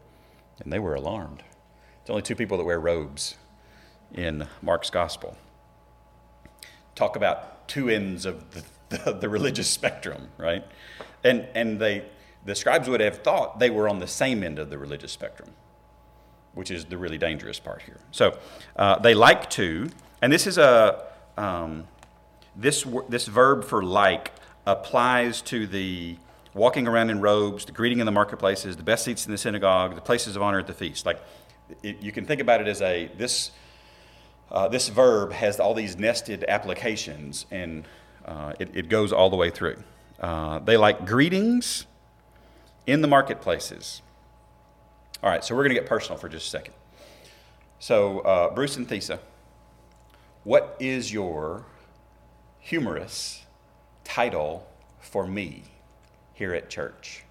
and 0.59 0.73
they 0.73 0.79
were 0.79 0.95
alarmed. 0.95 1.43
It's 2.01 2.09
only 2.09 2.23
two 2.23 2.35
people 2.35 2.57
that 2.57 2.65
wear 2.65 2.81
robes 2.81 3.37
in 4.15 4.49
Mark's 4.63 4.89
gospel 4.89 5.37
talk 6.95 7.17
about 7.17 7.69
two 7.69 7.91
ends 7.91 8.25
of 8.25 8.51
the, 8.53 8.65
the, 9.05 9.13
the 9.13 9.29
religious 9.29 9.69
spectrum, 9.69 10.29
right? 10.39 10.65
And, 11.23 11.47
and 11.55 11.79
they, 11.79 12.07
the 12.47 12.55
scribes 12.55 12.89
would 12.89 13.01
have 13.01 13.19
thought 13.19 13.59
they 13.59 13.69
were 13.69 13.91
on 13.91 13.99
the 13.99 14.07
same 14.07 14.43
end 14.43 14.59
of 14.59 14.71
the 14.71 14.79
religious 14.79 15.13
spectrum, 15.13 15.51
which 16.55 16.71
is 16.71 16.87
the 16.87 16.97
really 16.97 17.19
dangerous 17.19 17.61
part 17.61 17.83
here. 17.83 18.01
So 18.11 18.39
uh, 18.77 19.01
they 19.01 19.13
like 19.13 19.51
to, 19.51 19.91
and 20.23 20.33
this 20.33 20.47
is 20.47 20.57
a, 20.57 21.05
um, 21.37 21.89
this, 22.57 22.87
this 23.11 23.27
verb 23.27 23.65
for 23.65 23.83
like 23.83 24.33
applies 24.67 25.43
to 25.43 25.67
the 25.67 26.17
walking 26.55 26.87
around 26.87 27.11
in 27.11 27.21
robes, 27.21 27.65
the 27.65 27.73
greeting 27.73 27.99
in 28.01 28.07
the 28.07 28.13
marketplaces, 28.13 28.77
the 28.77 28.83
best 28.83 29.05
seats 29.05 29.27
in 29.27 29.33
the 29.33 29.39
synagogue, 29.39 29.95
the 29.95 30.01
places 30.01 30.37
of 30.37 30.43
honor 30.43 30.59
at 30.59 30.67
the 30.67 30.75
feast. 30.75 31.07
Like, 31.07 31.21
it, 31.83 32.03
you 32.03 32.13
can 32.13 32.27
think 32.27 32.41
about 32.41 32.61
it 32.61 32.67
as 32.67 32.83
a, 32.83 33.11
this 33.17 33.53
uh, 34.53 34.69
this 34.69 34.91
verb 34.91 35.33
has 35.33 35.59
all 35.59 35.73
these 35.73 35.97
nested 35.97 36.45
applications, 36.47 37.47
and 37.51 37.85
uh, 38.27 38.53
it, 38.61 38.69
it, 38.75 38.89
goes 38.91 39.11
all 39.11 39.31
the 39.31 39.37
way 39.37 39.49
through. 39.49 39.83
Uh, 40.21 40.59
they 40.59 40.77
like 40.77 41.07
greetings 41.07 41.87
in 42.87 43.01
the 43.01 43.09
marketplaces. 43.09 44.03
All 45.23 45.31
right, 45.31 45.43
so 45.43 45.55
we're 45.55 45.63
going 45.63 45.75
to 45.75 45.81
get 45.81 45.89
personal 45.89 46.19
for 46.19 46.29
just 46.29 46.49
a 46.49 46.51
second. 46.51 46.75
So, 47.79 48.21
uh, 48.21 48.55
Bruce 48.55 48.77
and 48.77 48.87
Thesa, 48.87 49.21
what 50.45 50.77
is 50.79 51.11
your 51.11 51.65
humorous 52.59 53.47
title 54.13 54.69
for 55.01 55.27
me 55.27 55.63
here 56.35 56.53
at 56.53 56.69
church? 56.69 57.25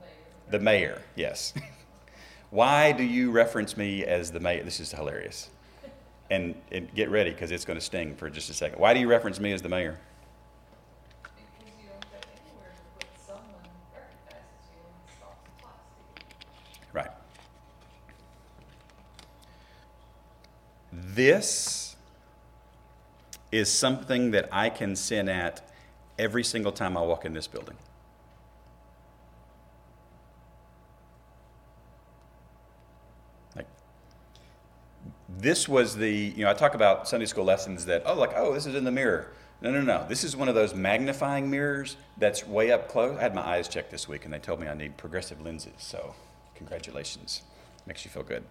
Mayor. 0.00 0.10
The 0.48 0.58
mayor, 0.60 1.02
yes. 1.16 1.52
Why 2.50 2.92
do 2.92 3.02
you 3.02 3.32
reference 3.32 3.76
me 3.76 4.04
as 4.04 4.30
the 4.30 4.38
mayor? 4.38 4.62
This 4.62 4.78
is 4.78 4.92
hilarious 4.92 5.50
and, 6.30 6.54
and 6.70 6.94
get 6.94 7.10
ready 7.10 7.30
because 7.30 7.50
it's 7.50 7.64
going 7.64 7.76
to 7.76 7.84
sting 7.84 8.14
for 8.14 8.30
just 8.30 8.48
a 8.48 8.54
second. 8.54 8.78
Why 8.78 8.94
do 8.94 9.00
you 9.00 9.08
reference 9.08 9.40
me 9.40 9.50
as 9.50 9.60
the 9.60 9.68
mayor? 9.68 9.98
Right. 16.92 17.10
This 20.92 21.79
is 23.52 23.72
something 23.72 24.30
that 24.30 24.48
I 24.52 24.70
can 24.70 24.96
sin 24.96 25.28
at 25.28 25.68
every 26.18 26.44
single 26.44 26.72
time 26.72 26.96
I 26.96 27.02
walk 27.02 27.24
in 27.24 27.32
this 27.32 27.46
building. 27.46 27.76
this 35.40 35.68
was 35.68 35.96
the, 35.96 36.10
you 36.10 36.44
know, 36.44 36.50
I 36.50 36.54
talk 36.54 36.74
about 36.74 37.08
Sunday 37.08 37.26
school 37.26 37.44
lessons 37.44 37.86
that, 37.86 38.02
oh, 38.04 38.14
like, 38.14 38.32
oh, 38.36 38.54
this 38.54 38.66
is 38.66 38.74
in 38.74 38.84
the 38.84 38.90
mirror. 38.90 39.32
No, 39.62 39.70
no, 39.70 39.82
no. 39.82 40.06
This 40.08 40.24
is 40.24 40.36
one 40.36 40.48
of 40.48 40.54
those 40.54 40.74
magnifying 40.74 41.50
mirrors 41.50 41.96
that's 42.18 42.46
way 42.46 42.72
up 42.72 42.88
close. 42.88 43.18
I 43.18 43.22
had 43.22 43.34
my 43.34 43.46
eyes 43.46 43.68
checked 43.68 43.90
this 43.90 44.08
week 44.08 44.24
and 44.24 44.32
they 44.32 44.38
told 44.38 44.60
me 44.60 44.68
I 44.68 44.74
need 44.74 44.96
progressive 44.96 45.40
lenses. 45.40 45.72
So, 45.78 46.14
congratulations. 46.54 47.42
Makes 47.86 48.04
you 48.04 48.10
feel 48.10 48.22
good. 48.22 48.44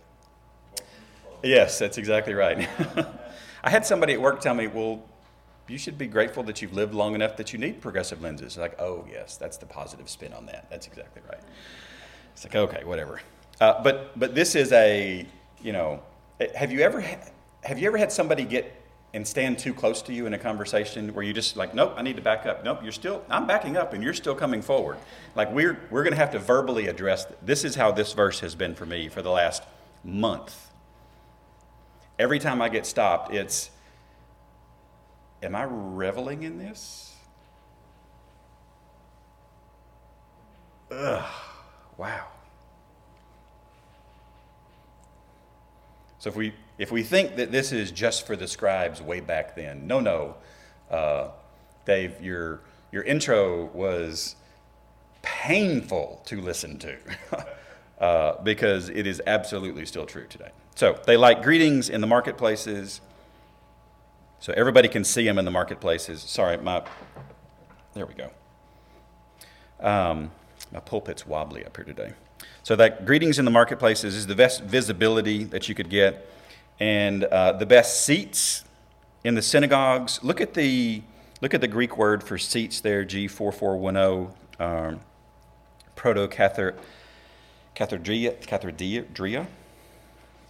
Yes, 1.43 1.79
that's 1.79 1.97
exactly 1.97 2.33
right. 2.33 2.67
I 3.63 3.69
had 3.69 3.85
somebody 3.85 4.13
at 4.13 4.21
work 4.21 4.41
tell 4.41 4.53
me, 4.53 4.67
well, 4.67 5.03
you 5.67 5.77
should 5.77 5.97
be 5.97 6.07
grateful 6.07 6.43
that 6.43 6.61
you've 6.61 6.73
lived 6.73 6.93
long 6.93 7.15
enough 7.15 7.37
that 7.37 7.53
you 7.53 7.59
need 7.59 7.81
progressive 7.81 8.21
lenses. 8.21 8.57
Like, 8.57 8.79
oh, 8.79 9.05
yes, 9.09 9.37
that's 9.37 9.57
the 9.57 9.65
positive 9.65 10.09
spin 10.09 10.33
on 10.33 10.45
that. 10.47 10.69
That's 10.69 10.87
exactly 10.87 11.21
right. 11.29 11.41
It's 12.33 12.43
like, 12.43 12.55
okay, 12.55 12.83
whatever. 12.83 13.21
Uh, 13.61 13.83
but, 13.83 14.17
but 14.17 14.33
this 14.33 14.55
is 14.55 14.71
a, 14.71 15.27
you 15.61 15.73
know, 15.73 16.01
have 16.55 16.71
you 16.71 16.79
ever 16.79 17.03
have 17.63 17.79
you 17.79 17.87
ever 17.87 17.97
had 17.97 18.11
somebody 18.11 18.45
get 18.45 18.75
and 19.13 19.27
stand 19.27 19.57
too 19.57 19.73
close 19.73 20.01
to 20.03 20.13
you 20.13 20.27
in 20.27 20.33
a 20.33 20.37
conversation 20.37 21.13
where 21.13 21.23
you 21.23 21.33
just 21.33 21.57
like, 21.57 21.73
nope, 21.73 21.93
I 21.97 22.03
need 22.03 22.15
to 22.17 22.21
back 22.21 22.45
up. 22.45 22.63
Nope, 22.63 22.79
you're 22.83 22.91
still 22.91 23.23
I'm 23.29 23.47
backing 23.47 23.75
up 23.75 23.93
and 23.93 24.03
you're 24.03 24.13
still 24.13 24.35
coming 24.35 24.61
forward. 24.61 24.97
Like 25.35 25.51
we're 25.51 25.79
we're 25.89 26.03
going 26.03 26.13
to 26.13 26.19
have 26.19 26.31
to 26.31 26.39
verbally 26.39 26.87
address 26.87 27.25
this 27.41 27.63
is 27.63 27.75
how 27.75 27.91
this 27.91 28.13
verse 28.13 28.39
has 28.39 28.55
been 28.55 28.75
for 28.75 28.85
me 28.85 29.09
for 29.09 29.21
the 29.21 29.31
last 29.31 29.63
month. 30.03 30.68
Every 32.19 32.37
time 32.37 32.61
I 32.61 32.67
get 32.67 32.85
stopped, 32.85 33.33
it's 33.33 33.71
am 35.41 35.55
I 35.55 35.63
reveling 35.63 36.43
in 36.43 36.57
this? 36.59 37.15
Ugh. 40.91 41.25
Wow. 41.97 42.27
So 46.19 46.29
if 46.29 46.35
we, 46.35 46.53
if 46.77 46.91
we 46.91 47.03
think 47.03 47.37
that 47.37 47.53
this 47.53 47.71
is 47.71 47.91
just 47.91 48.27
for 48.27 48.35
the 48.35 48.47
scribes 48.47 49.01
way 49.01 49.21
back 49.21 49.55
then, 49.55 49.87
no, 49.87 50.01
no. 50.01 50.35
Uh, 50.91 51.29
Dave, 51.85 52.21
your, 52.21 52.59
your 52.91 53.03
intro 53.03 53.65
was 53.67 54.35
painful 55.21 56.21
to 56.25 56.41
listen 56.41 56.77
to 56.79 56.97
uh, 58.03 58.41
because 58.43 58.89
it 58.89 59.07
is 59.07 59.21
absolutely 59.25 59.85
still 59.85 60.05
true 60.05 60.27
today. 60.27 60.51
So 60.79 60.97
they 61.05 61.17
like 61.17 61.43
greetings 61.43 61.89
in 61.89 61.99
the 61.99 62.07
marketplaces. 62.07 63.01
So 64.39 64.53
everybody 64.55 64.87
can 64.87 65.03
see 65.03 65.25
them 65.25 65.37
in 65.37 65.43
the 65.43 65.51
marketplaces. 65.51 66.21
Sorry, 66.21 66.55
my, 66.55 66.81
there 67.93 68.05
we 68.05 68.13
go. 68.13 68.29
Um, 69.81 70.31
my 70.71 70.79
pulpit's 70.79 71.27
wobbly 71.27 71.65
up 71.65 71.75
here 71.75 71.83
today. 71.83 72.13
So 72.63 72.77
that 72.77 73.05
greetings 73.05 73.39
in 73.39 73.43
the 73.43 73.51
marketplaces 73.51 74.15
is 74.15 74.25
the 74.25 74.35
best 74.35 74.63
visibility 74.63 75.43
that 75.43 75.67
you 75.67 75.75
could 75.75 75.89
get, 75.89 76.31
and 76.79 77.25
uh, 77.25 77.51
the 77.51 77.65
best 77.65 78.05
seats 78.05 78.63
in 79.25 79.35
the 79.35 79.41
synagogues. 79.41 80.23
Look 80.23 80.39
at 80.39 80.53
the 80.53 81.01
look 81.41 81.53
at 81.53 81.59
the 81.59 81.67
Greek 81.67 81.97
word 81.97 82.23
for 82.23 82.37
seats 82.37 82.79
there, 82.79 83.03
G 83.03 83.27
four 83.27 83.51
four 83.51 83.75
one 83.75 83.95
zero, 83.95 84.33
um, 84.61 85.01
proto 85.97 86.25
cathardria. 86.29 86.77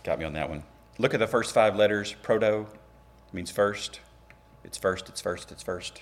Got 0.09 0.17
me 0.17 0.25
on 0.25 0.33
that 0.33 0.49
one. 0.49 0.63
Look 0.97 1.13
at 1.13 1.19
the 1.19 1.27
first 1.27 1.53
five 1.53 1.75
letters. 1.75 2.15
Proto 2.23 2.65
means 3.31 3.51
first. 3.51 3.99
It's 4.63 4.75
first. 4.75 5.07
It's 5.07 5.21
first. 5.21 5.51
It's 5.51 5.61
first. 5.61 6.01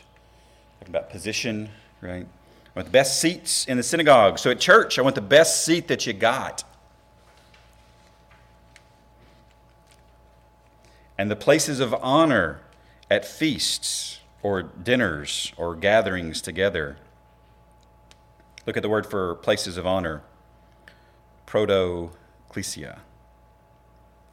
Talking 0.79 0.95
about 0.95 1.09
position, 1.09 1.67
right? 1.99 2.25
I 2.25 2.69
want 2.73 2.85
the 2.85 2.91
best 2.93 3.19
seats 3.19 3.65
in 3.65 3.75
the 3.75 3.83
synagogue. 3.83 4.39
So 4.39 4.49
at 4.49 4.61
church, 4.61 4.97
I 4.97 5.01
want 5.01 5.15
the 5.15 5.21
best 5.21 5.65
seat 5.65 5.89
that 5.89 6.07
you 6.07 6.13
got. 6.13 6.63
And 11.17 11.29
the 11.29 11.35
places 11.35 11.81
of 11.81 11.93
honor 11.95 12.61
at 13.11 13.25
feasts 13.25 14.21
or 14.41 14.63
dinners 14.63 15.51
or 15.57 15.75
gatherings 15.75 16.41
together. 16.41 16.95
Look 18.65 18.77
at 18.77 18.83
the 18.83 18.89
word 18.89 19.05
for 19.05 19.35
places 19.35 19.75
of 19.75 19.85
honor 19.85 20.21
proto-klisia. 21.45 22.99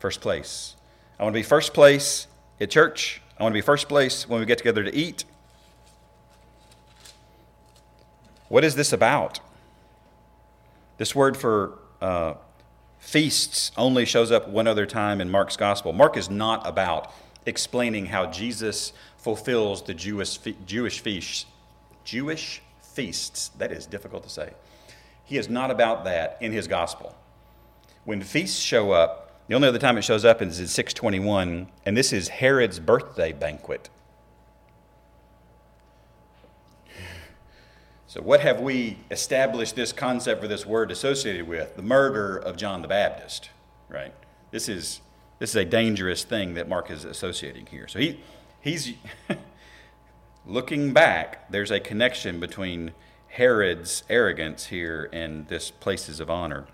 First 0.05 0.21
place. 0.21 0.77
I 1.19 1.23
want 1.23 1.33
to 1.33 1.39
be 1.39 1.43
first 1.43 1.73
place 1.73 2.27
at 2.61 2.71
church. 2.71 3.23
I 3.41 3.43
want 3.43 3.55
to 3.55 3.57
be 3.57 3.63
first 3.63 3.89
place 3.89 4.29
when 4.29 4.39
we 4.39 4.45
get 4.45 4.59
together 4.59 4.85
to 4.85 4.95
eat. 4.95 5.25
What 8.49 8.65
is 8.65 8.75
this 8.75 8.93
about? 8.93 9.41
This 10.99 11.15
word 11.15 11.39
for 11.39 11.79
uh, 12.03 12.35
feasts 12.99 13.73
only 13.79 14.05
shows 14.05 14.31
up 14.31 14.47
one 14.47 14.67
other 14.67 14.85
time 14.85 15.23
in 15.23 15.31
Mark's 15.31 15.57
gospel. 15.57 15.95
Mark 15.95 16.19
is 16.19 16.29
not 16.29 16.67
about 16.67 17.11
explaining 17.47 18.05
how 18.05 18.27
Jesus 18.27 18.93
fulfills 19.17 19.83
the 19.85 19.95
Jewish, 19.95 20.37
Jewish 20.67 21.01
feasts. 21.01 21.47
Jewish 22.05 22.61
feasts. 22.83 23.49
That 23.57 23.73
is 23.73 23.87
difficult 23.87 24.25
to 24.25 24.29
say. 24.29 24.53
He 25.25 25.39
is 25.39 25.49
not 25.49 25.71
about 25.71 26.05
that 26.05 26.37
in 26.43 26.53
his 26.53 26.69
gospel. 26.69 27.17
When 28.05 28.21
feasts 28.21 28.61
show 28.61 28.93
up, 28.93 29.24
the 29.47 29.55
only 29.55 29.69
other 29.69 29.79
time 29.79 29.99
it 29.99 30.03
shows 30.03 30.25
up 30.25 30.41
is 30.41 30.59
in 30.59 30.69
621, 30.69 31.69
and 31.85 31.97
this 31.97 32.13
is 32.13 32.29
Herod's 32.29 32.81
birthday 32.81 33.33
banquet. 33.33 33.91
So, 38.07 38.23
what 38.23 38.41
have 38.41 38.61
we 38.61 38.99
established 39.11 39.77
this 39.77 39.93
concept 39.93 40.41
for 40.41 40.49
this 40.49 40.65
word 40.65 40.91
associated 40.91 41.49
with? 41.49 41.77
The 41.77 41.83
murder 41.83 42.37
of 42.37 42.57
John 42.57 42.81
the 42.81 42.89
Baptist, 42.89 43.51
right? 43.89 44.15
This 44.51 44.69
is, 44.69 45.01
this 45.41 45.51
is 45.51 45.57
a 45.57 45.65
dangerous 45.65 46.23
thing 46.23 46.55
that 46.55 46.69
Mark 46.69 46.91
is 46.91 47.05
associating 47.05 47.67
here. 47.67 47.89
So, 47.89 47.99
he, 47.99 48.21
he's 48.61 48.95
looking 50.47 50.93
back, 50.93 51.51
there's 51.51 51.71
a 51.71 51.81
connection 51.81 52.41
between 52.41 52.93
Herod's 53.29 54.05
arrogance 54.09 54.67
here 54.67 55.11
and 55.13 55.49
this 55.49 55.71
places 55.71 56.21
of 56.21 56.31
honor 56.31 56.67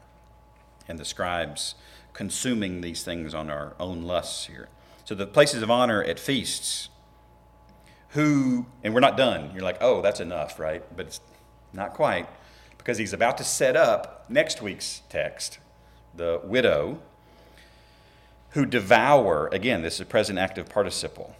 and 0.86 0.98
the 0.98 1.04
scribes 1.06 1.74
consuming 2.12 2.80
these 2.80 3.02
things 3.02 3.34
on 3.34 3.50
our 3.50 3.74
own 3.78 4.02
lusts 4.02 4.46
here. 4.46 4.68
So, 5.04 5.14
the 5.14 5.26
places 5.26 5.62
of 5.62 5.70
honor 5.70 6.02
at 6.02 6.18
feasts 6.18 6.88
who, 8.10 8.66
and 8.82 8.92
we're 8.92 9.00
not 9.00 9.16
done. 9.16 9.50
You're 9.52 9.62
like, 9.62 9.78
oh, 9.80 10.02
that's 10.02 10.20
enough, 10.20 10.58
right? 10.58 10.82
But 10.96 11.06
it's 11.06 11.20
not 11.72 11.94
quite, 11.94 12.28
because 12.78 12.98
he's 12.98 13.12
about 13.12 13.38
to 13.38 13.44
set 13.44 13.76
up 13.76 14.24
next 14.28 14.62
week's 14.62 15.02
text 15.08 15.58
the 16.14 16.40
widow 16.42 17.00
who 18.50 18.66
devour, 18.66 19.48
again, 19.52 19.82
this 19.82 19.94
is 19.94 20.00
a 20.00 20.04
present 20.04 20.38
active 20.38 20.68
participle, 20.68 21.36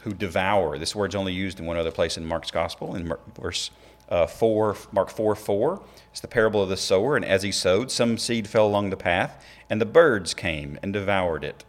who 0.00 0.12
devour. 0.12 0.78
This 0.78 0.96
word's 0.96 1.14
only 1.14 1.32
used 1.32 1.60
in 1.60 1.66
one 1.66 1.76
other 1.76 1.92
place 1.92 2.16
in 2.16 2.26
Mark's 2.26 2.50
gospel, 2.50 2.96
in 2.96 3.12
verse 3.40 3.70
uh, 4.12 4.26
4, 4.26 4.76
Mark 4.92 5.08
4 5.08 5.34
4. 5.34 5.82
It's 6.10 6.20
the 6.20 6.28
parable 6.28 6.62
of 6.62 6.68
the 6.68 6.76
sower, 6.76 7.16
and 7.16 7.24
as 7.24 7.42
he 7.42 7.50
sowed, 7.50 7.90
some 7.90 8.18
seed 8.18 8.46
fell 8.46 8.66
along 8.66 8.90
the 8.90 8.96
path, 8.96 9.42
and 9.70 9.80
the 9.80 9.86
birds 9.86 10.34
came 10.34 10.78
and 10.82 10.92
devoured 10.92 11.42
it. 11.42 11.64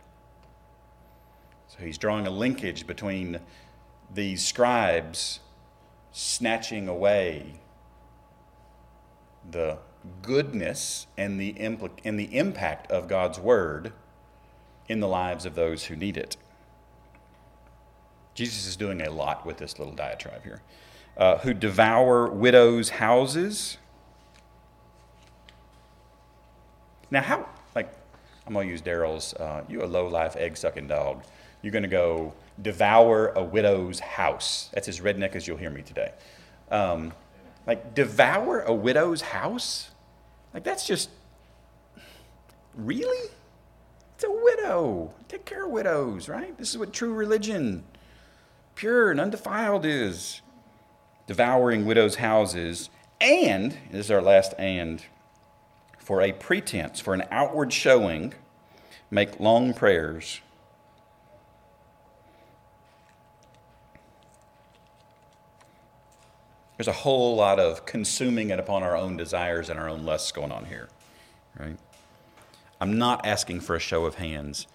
So 1.69 1.77
he's 1.79 1.97
drawing 1.97 2.27
a 2.27 2.29
linkage 2.29 2.85
between 2.85 3.39
these 4.13 4.45
scribes 4.45 5.39
snatching 6.11 6.89
away 6.89 7.61
the 9.49 9.77
goodness 10.21 11.07
and 11.17 11.39
the, 11.39 11.53
impl- 11.53 11.97
and 12.03 12.19
the 12.19 12.37
impact 12.37 12.91
of 12.91 13.07
God's 13.07 13.39
word 13.39 13.93
in 14.89 14.99
the 14.99 15.07
lives 15.07 15.45
of 15.45 15.55
those 15.55 15.85
who 15.85 15.95
need 15.95 16.17
it. 16.17 16.35
Jesus 18.35 18.67
is 18.67 18.75
doing 18.75 19.01
a 19.01 19.09
lot 19.09 19.45
with 19.45 19.57
this 19.57 19.79
little 19.79 19.93
diatribe 19.93 20.43
here. 20.43 20.61
Uh, 21.15 21.37
who 21.39 21.53
devour 21.53 22.27
widows' 22.27 22.89
houses. 22.89 23.77
Now, 27.11 27.21
how, 27.21 27.47
like, 27.75 27.93
I'm 28.47 28.53
going 28.53 28.67
to 28.67 28.71
use 28.71 28.81
Daryl's, 28.81 29.35
uh, 29.35 29.63
you 29.69 29.83
a 29.83 29.85
low 29.85 30.07
life 30.07 30.35
egg 30.35 30.57
sucking 30.57 30.87
dog. 30.87 31.23
You're 31.61 31.71
going 31.71 31.83
to 31.83 31.89
go 31.89 32.33
devour 32.61 33.29
a 33.29 33.43
widow's 33.43 33.99
house. 33.99 34.69
That's 34.73 34.87
as 34.87 34.99
redneck 34.99 35.35
as 35.35 35.47
you'll 35.47 35.57
hear 35.57 35.69
me 35.69 35.81
today. 35.81 36.11
Um, 36.71 37.13
like, 37.67 37.93
devour 37.93 38.61
a 38.61 38.73
widow's 38.73 39.21
house? 39.21 39.91
Like, 40.53 40.63
that's 40.63 40.85
just. 40.85 41.09
Really? 42.75 43.29
It's 44.15 44.23
a 44.23 44.31
widow. 44.31 45.13
Take 45.27 45.45
care 45.45 45.65
of 45.65 45.71
widows, 45.71 46.27
right? 46.27 46.57
This 46.57 46.71
is 46.71 46.77
what 46.77 46.91
true 46.91 47.13
religion, 47.13 47.83
pure 48.75 49.11
and 49.11 49.19
undefiled, 49.19 49.85
is. 49.85 50.41
Devouring 51.27 51.85
widows' 51.85 52.15
houses, 52.15 52.89
and, 53.21 53.77
this 53.91 54.05
is 54.05 54.11
our 54.11 54.21
last 54.21 54.53
and, 54.57 55.03
for 55.97 56.21
a 56.21 56.31
pretense, 56.31 56.99
for 56.99 57.13
an 57.13 57.23
outward 57.31 57.71
showing, 57.71 58.33
make 59.09 59.39
long 59.39 59.73
prayers 59.73 60.41
There's 66.77 66.97
a 66.97 67.01
whole 67.01 67.35
lot 67.35 67.61
of 67.61 67.85
consuming 67.85 68.49
it 68.49 68.59
upon 68.59 68.83
our 68.83 68.97
own 68.97 69.15
desires 69.15 69.69
and 69.69 69.79
our 69.79 69.87
own 69.87 70.03
lusts 70.03 70.33
going 70.33 70.51
on 70.51 70.65
here, 70.65 70.89
right? 71.57 71.77
I'm 72.81 72.97
not 72.97 73.25
asking 73.25 73.61
for 73.61 73.75
a 73.75 73.79
show 73.79 74.05
of 74.05 74.15
hands, 74.15 74.67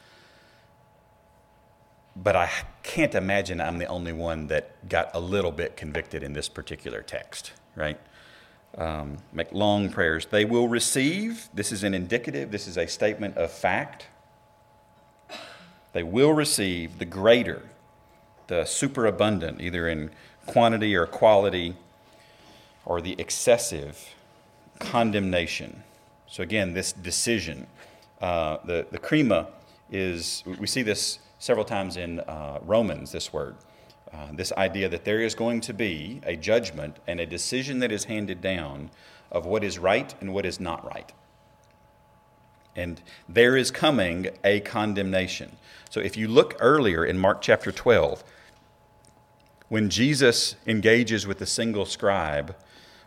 but 2.23 2.35
I 2.35 2.51
can't 2.83 3.15
imagine 3.15 3.61
I'm 3.61 3.79
the 3.79 3.87
only 3.87 4.13
one 4.13 4.49
that 4.49 4.89
got 4.89 5.11
a 5.15 5.21
little 5.21 5.53
bit 5.53 5.77
convicted 5.77 6.23
in 6.23 6.33
this 6.33 6.49
particular 6.49 7.01
text, 7.01 7.53
right? 7.77 7.99
Um, 8.77 9.19
make 9.33 9.53
long 9.53 9.91
prayers. 9.91 10.27
They 10.27 10.45
will 10.45 10.69
receive, 10.69 11.49
this 11.55 11.71
is 11.71 11.85
an 11.85 11.95
indicative, 11.95 12.51
this 12.51 12.67
is 12.67 12.77
a 12.77 12.87
statement 12.87 13.37
of 13.37 13.53
fact. 13.53 14.07
They 15.93 16.03
will 16.03 16.33
receive 16.33 16.99
the 16.99 17.05
greater, 17.05 17.63
the 18.49 18.65
superabundant, 18.65 19.61
either 19.61 19.89
in 19.89 20.11
quantity 20.47 20.97
or 20.97 21.07
quality 21.07 21.77
or 22.85 23.01
the 23.01 23.15
excessive 23.19 24.15
condemnation. 24.81 25.85
So, 26.27 26.43
again, 26.43 26.75
this 26.75 26.93
decision. 26.93 27.67
Uh, 28.21 28.59
the, 28.65 28.87
the 28.91 28.99
krima 28.99 29.47
is, 29.91 30.43
we 30.59 30.67
see 30.67 30.83
this 30.83 31.21
several 31.39 31.65
times 31.65 31.97
in 31.97 32.21
uh, 32.21 32.59
Romans, 32.63 33.13
this 33.13 33.33
word. 33.33 33.57
Uh, 34.13 34.29
this 34.33 34.53
idea 34.53 34.89
that 34.89 35.05
there 35.05 35.21
is 35.21 35.35
going 35.35 35.61
to 35.61 35.75
be 35.75 36.21
a 36.25 36.35
judgment 36.35 36.97
and 37.07 37.21
a 37.21 37.27
decision 37.27 37.81
that 37.81 37.93
is 37.93 38.05
handed 38.05 38.41
down 38.41 38.91
of 39.31 39.45
what 39.45 39.63
is 39.63 39.79
right 39.79 40.15
and 40.21 40.33
what 40.33 40.47
is 40.47 40.59
not 40.59 40.85
right. 40.85 41.13
And 42.75 43.03
there 43.29 43.57
is 43.57 43.71
coming 43.71 44.29
a 44.45 44.61
condemnation. 44.61 45.57
So 45.91 46.01
if 46.01 46.17
you 46.17 46.29
look 46.29 46.57
earlier 46.61 47.05
in 47.05 47.19
Mark 47.19 47.43
chapter 47.43 47.71
12, 47.71 48.25
when 49.69 49.91
Jesus 49.91 50.55
engages 50.67 51.27
with 51.27 51.39
the 51.39 51.47
single 51.47 51.85
scribe 51.85 52.57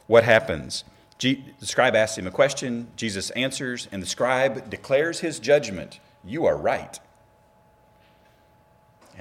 what 0.08 0.24
happens? 0.26 0.84
the 1.20 1.40
scribe 1.62 1.96
asks 1.96 2.18
him 2.18 2.28
a 2.28 2.32
question, 2.32 2.88
Jesus 2.98 3.30
answers, 3.30 3.88
and 3.92 4.02
the 4.02 4.08
scribe 4.08 4.70
declares 4.70 5.20
his 5.20 5.40
judgment 5.40 6.00
You 6.24 6.46
are 6.46 6.58
right. 6.58 7.00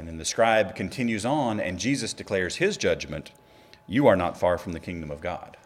And 0.00 0.08
then 0.08 0.16
the 0.16 0.24
scribe 0.24 0.74
continues 0.74 1.26
on, 1.26 1.60
and 1.60 1.78
Jesus 1.78 2.14
declares 2.14 2.56
his 2.56 2.78
judgment 2.78 3.32
You 3.86 4.06
are 4.06 4.16
not 4.16 4.40
far 4.40 4.56
from 4.56 4.72
the 4.72 4.80
kingdom 4.80 5.10
of 5.10 5.20
God. 5.20 5.58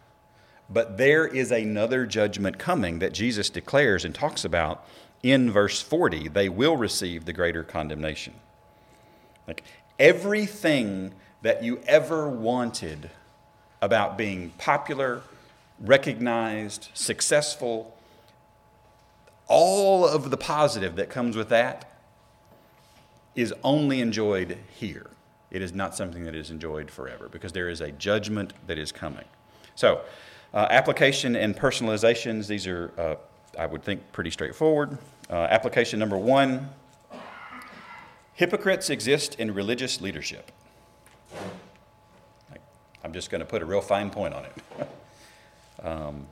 But 0.68 0.96
there 0.96 1.24
is 1.24 1.52
another 1.52 2.04
judgment 2.04 2.58
coming 2.58 2.98
that 2.98 3.12
Jesus 3.12 3.48
declares 3.48 4.04
and 4.04 4.12
talks 4.12 4.44
about 4.44 4.84
in 5.22 5.52
verse 5.52 5.80
40. 5.80 6.26
They 6.30 6.48
will 6.48 6.76
receive 6.76 7.26
the 7.26 7.32
greater 7.32 7.62
condemnation. 7.62 8.34
Like 9.46 9.62
everything 10.00 11.14
that 11.42 11.62
you 11.62 11.80
ever 11.86 12.28
wanted 12.28 13.10
about 13.80 14.18
being 14.18 14.50
popular, 14.58 15.22
recognized, 15.78 16.88
successful, 16.92 17.96
all 19.46 20.04
of 20.04 20.32
the 20.32 20.36
positive 20.36 20.96
that 20.96 21.08
comes 21.08 21.36
with 21.36 21.50
that 21.50 21.93
is 23.34 23.52
only 23.62 24.00
enjoyed 24.00 24.58
here. 24.74 25.10
It 25.50 25.62
is 25.62 25.72
not 25.72 25.94
something 25.94 26.24
that 26.24 26.34
is 26.34 26.50
enjoyed 26.50 26.90
forever 26.90 27.28
because 27.28 27.52
there 27.52 27.68
is 27.68 27.80
a 27.80 27.92
judgment 27.92 28.52
that 28.66 28.78
is 28.78 28.92
coming. 28.92 29.24
So, 29.74 30.00
uh, 30.52 30.68
application 30.70 31.34
and 31.36 31.56
personalizations, 31.56 32.46
these 32.46 32.66
are, 32.66 32.92
uh, 32.98 33.14
I 33.58 33.66
would 33.66 33.82
think, 33.82 34.12
pretty 34.12 34.30
straightforward. 34.30 34.98
Uh, 35.28 35.34
application 35.50 35.98
number 35.98 36.16
one 36.16 36.70
hypocrites 38.34 38.90
exist 38.90 39.36
in 39.36 39.52
religious 39.54 40.00
leadership. 40.00 40.50
I'm 43.02 43.12
just 43.12 43.30
going 43.30 43.40
to 43.40 43.44
put 43.44 43.62
a 43.62 43.64
real 43.64 43.80
fine 43.80 44.10
point 44.10 44.32
on 44.32 44.44
it. 44.44 44.88
um, 45.86 46.26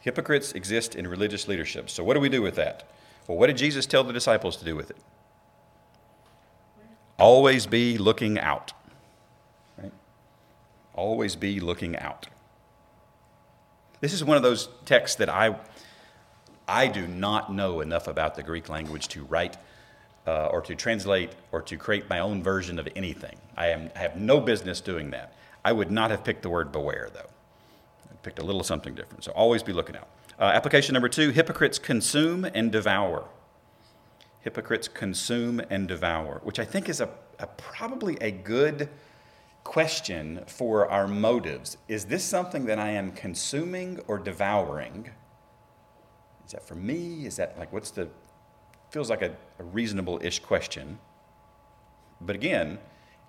hypocrites 0.00 0.52
exist 0.52 0.94
in 0.94 1.06
religious 1.06 1.48
leadership. 1.48 1.88
So, 1.88 2.02
what 2.02 2.14
do 2.14 2.20
we 2.20 2.28
do 2.28 2.42
with 2.42 2.56
that? 2.56 2.90
Well, 3.26 3.38
what 3.38 3.46
did 3.46 3.56
Jesus 3.56 3.86
tell 3.86 4.04
the 4.04 4.12
disciples 4.12 4.56
to 4.56 4.64
do 4.64 4.74
with 4.74 4.90
it? 4.90 4.96
Always 7.18 7.66
be 7.66 7.98
looking 7.98 8.38
out. 8.38 8.72
Right? 9.76 9.92
Always 10.94 11.36
be 11.36 11.60
looking 11.60 11.96
out. 11.96 12.28
This 14.00 14.12
is 14.12 14.24
one 14.24 14.36
of 14.36 14.42
those 14.42 14.68
texts 14.84 15.16
that 15.16 15.28
I, 15.28 15.56
I 16.68 16.86
do 16.86 17.08
not 17.08 17.52
know 17.52 17.80
enough 17.80 18.06
about 18.06 18.36
the 18.36 18.44
Greek 18.44 18.68
language 18.68 19.08
to 19.08 19.24
write 19.24 19.56
uh, 20.26 20.46
or 20.46 20.60
to 20.60 20.74
translate 20.76 21.32
or 21.50 21.62
to 21.62 21.76
create 21.76 22.08
my 22.08 22.20
own 22.20 22.42
version 22.42 22.78
of 22.78 22.88
anything. 22.94 23.36
I, 23.56 23.68
am, 23.68 23.90
I 23.96 24.00
have 24.00 24.16
no 24.16 24.40
business 24.40 24.80
doing 24.80 25.10
that. 25.10 25.34
I 25.64 25.72
would 25.72 25.90
not 25.90 26.10
have 26.12 26.22
picked 26.22 26.42
the 26.42 26.50
word 26.50 26.70
beware, 26.70 27.10
though. 27.12 27.28
I 28.10 28.14
picked 28.22 28.38
a 28.38 28.44
little 28.44 28.62
something 28.62 28.94
different. 28.94 29.24
So 29.24 29.32
always 29.32 29.64
be 29.64 29.72
looking 29.72 29.96
out. 29.96 30.08
Uh, 30.38 30.44
application 30.44 30.92
number 30.92 31.08
two 31.08 31.30
hypocrites 31.30 31.80
consume 31.80 32.44
and 32.44 32.70
devour. 32.70 33.24
Hypocrites 34.48 34.88
consume 34.88 35.60
and 35.70 35.86
devour, 35.86 36.40
which 36.42 36.58
I 36.58 36.64
think 36.64 36.88
is 36.88 37.00
a, 37.00 37.10
a 37.38 37.46
probably 37.46 38.16
a 38.20 38.30
good 38.30 38.88
question 39.62 40.42
for 40.46 40.88
our 40.88 41.06
motives. 41.06 41.76
Is 41.86 42.06
this 42.06 42.24
something 42.24 42.64
that 42.64 42.78
I 42.78 42.90
am 42.90 43.12
consuming 43.12 44.00
or 44.08 44.18
devouring? 44.18 45.10
Is 46.46 46.52
that 46.52 46.66
for 46.66 46.76
me? 46.76 47.26
Is 47.26 47.36
that 47.36 47.58
like 47.58 47.72
what's 47.72 47.90
the 47.90 48.08
feels 48.90 49.10
like 49.10 49.22
a, 49.22 49.36
a 49.58 49.64
reasonable 49.64 50.18
ish 50.22 50.38
question. 50.38 50.98
But 52.20 52.34
again, 52.34 52.78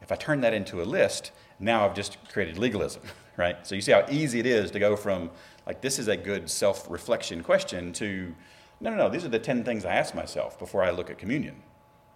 if 0.01 0.12
I 0.12 0.15
turn 0.15 0.41
that 0.41 0.53
into 0.53 0.82
a 0.82 0.86
list, 0.86 1.32
now 1.60 1.86
I've 1.86 1.93
just 1.93 2.17
created 2.29 2.58
legalism, 2.58 3.03
right? 3.38 3.65
So 3.67 3.75
you 3.75 3.82
see 3.82 3.91
how 3.91 4.05
easy 4.10 4.39
it 4.39 4.45
is 4.45 4.71
to 4.71 4.79
go 4.79 4.95
from, 4.95 5.29
like, 5.67 5.82
this 5.82 5.99
is 5.99 6.08
a 6.08 6.17
good 6.17 6.49
self 6.49 6.89
reflection 6.89 7.43
question 7.43 7.91
to, 7.93 8.34
no, 8.82 8.89
no, 8.92 8.96
no, 8.96 9.10
these 9.10 9.26
are 9.26 9.30
the 9.30 9.39
10 9.39 9.63
things 9.63 9.86
I 9.86 9.94
ask 9.94 10.15
myself 10.15 10.58
before 10.58 10.84
I 10.84 10.92
look 10.92 11.10
at 11.10 11.18
communion. 11.18 11.62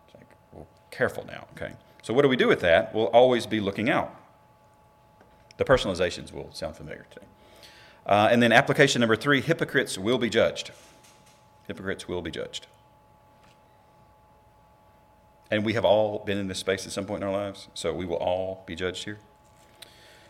It's 0.05 0.15
like, 0.15 0.27
well, 0.51 0.67
careful 0.91 1.25
now, 1.25 1.47
okay? 1.55 1.73
So 2.01 2.13
what 2.13 2.21
do 2.21 2.29
we 2.29 2.37
do 2.37 2.47
with 2.47 2.61
that? 2.61 2.93
We'll 2.93 3.07
always 3.07 3.45
be 3.45 3.59
looking 3.59 3.89
out. 3.89 4.15
The 5.57 5.65
personalizations 5.65 6.31
will 6.31 6.49
sound 6.53 6.75
familiar 6.75 7.05
today. 7.11 7.25
Uh, 8.05 8.29
and 8.31 8.41
then 8.41 8.51
application 8.51 8.99
number 8.99 9.15
three 9.15 9.41
hypocrites 9.41 9.97
will 9.97 10.17
be 10.17 10.29
judged. 10.29 10.71
Hypocrites 11.67 12.07
will 12.07 12.21
be 12.21 12.31
judged. 12.31 12.67
And 15.49 15.63
we 15.63 15.73
have 15.73 15.85
all 15.85 16.19
been 16.25 16.37
in 16.37 16.47
this 16.47 16.59
space 16.59 16.85
at 16.85 16.91
some 16.91 17.05
point 17.05 17.21
in 17.21 17.27
our 17.27 17.33
lives, 17.33 17.67
so 17.73 17.93
we 17.93 18.05
will 18.05 18.17
all 18.17 18.63
be 18.65 18.75
judged 18.75 19.03
here. 19.03 19.19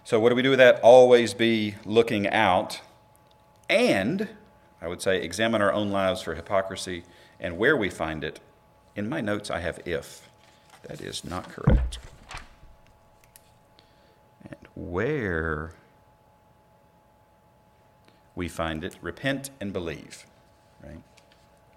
So, 0.04 0.20
what 0.20 0.30
do 0.30 0.36
we 0.36 0.42
do 0.42 0.50
with 0.50 0.60
that? 0.60 0.82
Always 0.82 1.34
be 1.34 1.76
looking 1.86 2.28
out. 2.28 2.82
And, 3.70 4.28
I 4.84 4.88
would 4.90 5.02
say, 5.02 5.22
examine 5.22 5.62
our 5.62 5.72
own 5.72 5.92
lives 5.92 6.22
for 6.22 6.36
hypocrisy 6.36 7.04
and 7.40 7.58
where 7.58 7.78
we 7.78 7.90
find 7.90 8.22
it. 8.22 8.42
In 8.98 9.08
my 9.08 9.22
notes, 9.22 9.50
I 9.50 9.62
have 9.62 9.80
if. 9.86 10.30
That 10.84 11.00
is 11.00 11.24
not 11.24 11.48
correct. 11.48 12.00
And 14.44 14.68
where 14.76 15.72
we 18.36 18.50
find 18.50 18.84
it, 18.84 18.98
repent 19.02 19.52
and 19.62 19.72
believe. 19.72 20.26
Right? 20.84 21.02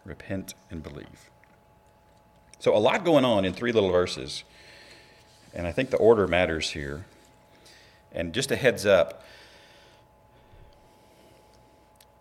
Repent 0.05 0.55
and 0.69 0.83
believe. 0.83 1.31
So, 2.59 2.75
a 2.75 2.79
lot 2.79 3.05
going 3.05 3.25
on 3.25 3.45
in 3.45 3.53
three 3.53 3.71
little 3.71 3.93
verses. 3.93 4.43
And 5.55 5.65
I 5.65 5.71
think 5.71 5.91
the 5.91 5.97
order 5.99 6.27
matters 6.27 6.71
here. 6.71 7.05
And 8.11 8.33
just 8.33 8.51
a 8.51 8.57
heads 8.57 8.85
up 8.85 9.23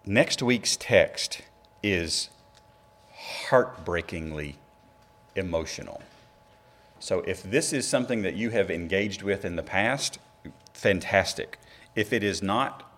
next 0.06 0.41
week's 0.41 0.76
text 0.76 1.41
is 1.84 2.30
heartbreakingly 3.48 4.58
emotional. 5.36 6.02
So, 7.00 7.20
if 7.22 7.44
this 7.44 7.74
is 7.74 7.88
something 7.88 8.22
that 8.24 8.36
you 8.36 8.50
have 8.52 8.72
engaged 8.72 9.22
with 9.22 9.46
in 9.46 9.56
the 9.56 9.63
past, 9.63 10.18
fantastic. 10.74 11.60
If 11.96 12.13
it 12.13 12.24
is 12.24 12.41
not, 12.41 12.91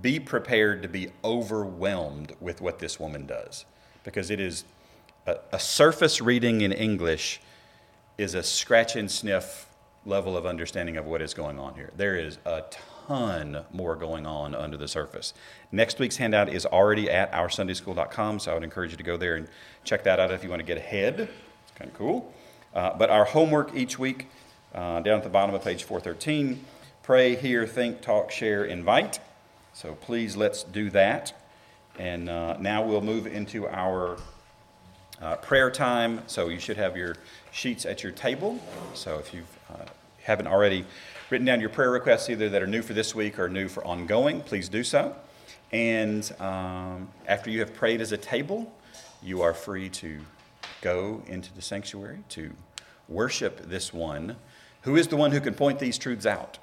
be 0.00 0.18
prepared 0.18 0.82
to 0.82 0.88
be 0.88 1.10
overwhelmed 1.22 2.34
with 2.40 2.60
what 2.60 2.78
this 2.78 2.98
woman 2.98 3.26
does 3.26 3.64
because 4.04 4.30
it 4.30 4.40
is 4.40 4.64
a, 5.26 5.36
a 5.52 5.58
surface 5.58 6.20
reading 6.20 6.60
in 6.60 6.72
English 6.72 7.40
is 8.16 8.34
a 8.34 8.42
scratch 8.42 8.96
and 8.96 9.10
sniff 9.10 9.68
level 10.06 10.36
of 10.36 10.46
understanding 10.46 10.96
of 10.96 11.06
what 11.06 11.20
is 11.20 11.34
going 11.34 11.58
on 11.58 11.74
here. 11.74 11.90
There 11.96 12.16
is 12.16 12.38
a 12.44 12.62
ton 12.70 12.93
more 13.08 13.96
going 13.96 14.26
on 14.26 14.54
under 14.54 14.76
the 14.76 14.88
surface. 14.88 15.34
Next 15.72 15.98
week's 15.98 16.16
handout 16.16 16.48
is 16.48 16.66
already 16.66 17.10
at 17.10 17.32
oursundayschool.com, 17.32 18.38
so 18.38 18.50
I 18.50 18.54
would 18.54 18.64
encourage 18.64 18.90
you 18.92 18.96
to 18.96 19.02
go 19.02 19.16
there 19.16 19.36
and 19.36 19.48
check 19.84 20.04
that 20.04 20.20
out 20.20 20.30
if 20.30 20.42
you 20.42 20.50
want 20.50 20.60
to 20.60 20.66
get 20.66 20.78
ahead. 20.78 21.20
It's 21.20 21.78
kind 21.78 21.90
of 21.90 21.96
cool. 21.96 22.32
Uh, 22.74 22.96
but 22.96 23.10
our 23.10 23.24
homework 23.24 23.74
each 23.74 23.98
week, 23.98 24.28
uh, 24.74 25.00
down 25.00 25.18
at 25.18 25.22
the 25.22 25.30
bottom 25.30 25.54
of 25.54 25.62
page 25.62 25.84
413, 25.84 26.64
pray, 27.02 27.36
hear, 27.36 27.66
think, 27.66 28.00
talk, 28.00 28.30
share, 28.30 28.64
invite. 28.64 29.20
So 29.72 29.94
please 29.94 30.36
let's 30.36 30.62
do 30.62 30.90
that. 30.90 31.32
And 31.98 32.28
uh, 32.28 32.56
now 32.58 32.84
we'll 32.84 33.00
move 33.00 33.26
into 33.26 33.68
our 33.68 34.16
uh, 35.22 35.36
prayer 35.36 35.70
time. 35.70 36.22
So 36.26 36.48
you 36.48 36.58
should 36.58 36.76
have 36.76 36.96
your 36.96 37.16
sheets 37.52 37.86
at 37.86 38.02
your 38.02 38.12
table. 38.12 38.58
So 38.94 39.18
if 39.18 39.32
you 39.32 39.44
uh, 39.70 39.84
haven't 40.22 40.48
already 40.48 40.84
written 41.30 41.46
down 41.46 41.60
your 41.60 41.70
prayer 41.70 41.90
requests, 41.90 42.28
either 42.28 42.48
that 42.50 42.62
are 42.62 42.66
new 42.66 42.82
for 42.82 42.92
this 42.92 43.14
week 43.14 43.38
or 43.38 43.48
new 43.48 43.68
for 43.68 43.84
ongoing, 43.84 44.40
please 44.40 44.68
do 44.68 44.84
so. 44.84 45.16
And 45.72 46.30
um, 46.38 47.08
after 47.26 47.50
you 47.50 47.60
have 47.60 47.74
prayed 47.74 48.00
as 48.00 48.12
a 48.12 48.16
table, 48.16 48.72
you 49.22 49.42
are 49.42 49.54
free 49.54 49.88
to 49.88 50.20
go 50.82 51.22
into 51.26 51.52
the 51.54 51.62
sanctuary 51.62 52.18
to 52.30 52.52
worship 53.08 53.68
this 53.68 53.92
one 53.92 54.36
who 54.82 54.96
is 54.96 55.08
the 55.08 55.16
one 55.16 55.32
who 55.32 55.40
can 55.40 55.54
point 55.54 55.78
these 55.78 55.96
truths 55.96 56.26
out 56.26 56.58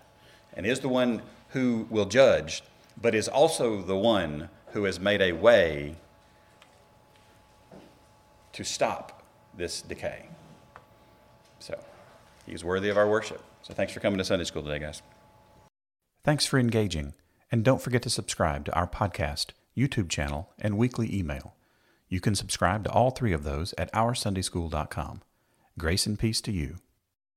and 0.54 0.66
is 0.66 0.80
the 0.80 0.90
one 0.90 1.22
who 1.50 1.88
will 1.90 2.06
judge, 2.06 2.64
but 3.02 3.16
is 3.16 3.28
also 3.28 3.82
the 3.82 3.98
one 3.98 4.48
who 4.74 4.84
has 4.84 5.00
made 5.00 5.22
a 5.22 5.32
way 5.32 5.96
to 8.54 8.64
stop 8.64 9.24
this 9.58 9.82
decay. 9.82 10.26
So, 11.60 11.80
he's 12.46 12.64
worthy 12.64 12.90
of 12.90 12.98
our 12.98 13.08
worship. 13.08 13.44
So, 13.72 13.76
thanks 13.76 13.94
for 13.94 14.02
coming 14.02 14.18
to 14.18 14.26
Sunday 14.26 14.44
school 14.44 14.64
today, 14.64 14.80
guys. 14.80 15.02
Thanks 16.26 16.46
for 16.46 16.60
engaging, 16.60 17.14
and 17.50 17.64
don't 17.64 17.82
forget 17.82 18.02
to 18.02 18.10
subscribe 18.10 18.66
to 18.66 18.76
our 18.76 18.86
podcast, 18.86 19.52
YouTube 19.78 20.10
channel, 20.10 20.50
and 20.60 20.78
weekly 20.78 21.18
email. 21.18 21.56
You 22.10 22.20
can 22.20 22.36
subscribe 22.36 22.84
to 22.84 22.92
all 22.92 23.12
three 23.12 23.32
of 23.32 23.46
those 23.46 23.74
at 23.78 23.90
oursundayschool.com. 23.94 25.22
Grace 25.80 26.06
and 26.06 26.20
peace 26.20 26.42
to 26.42 26.52
you. 26.52 26.80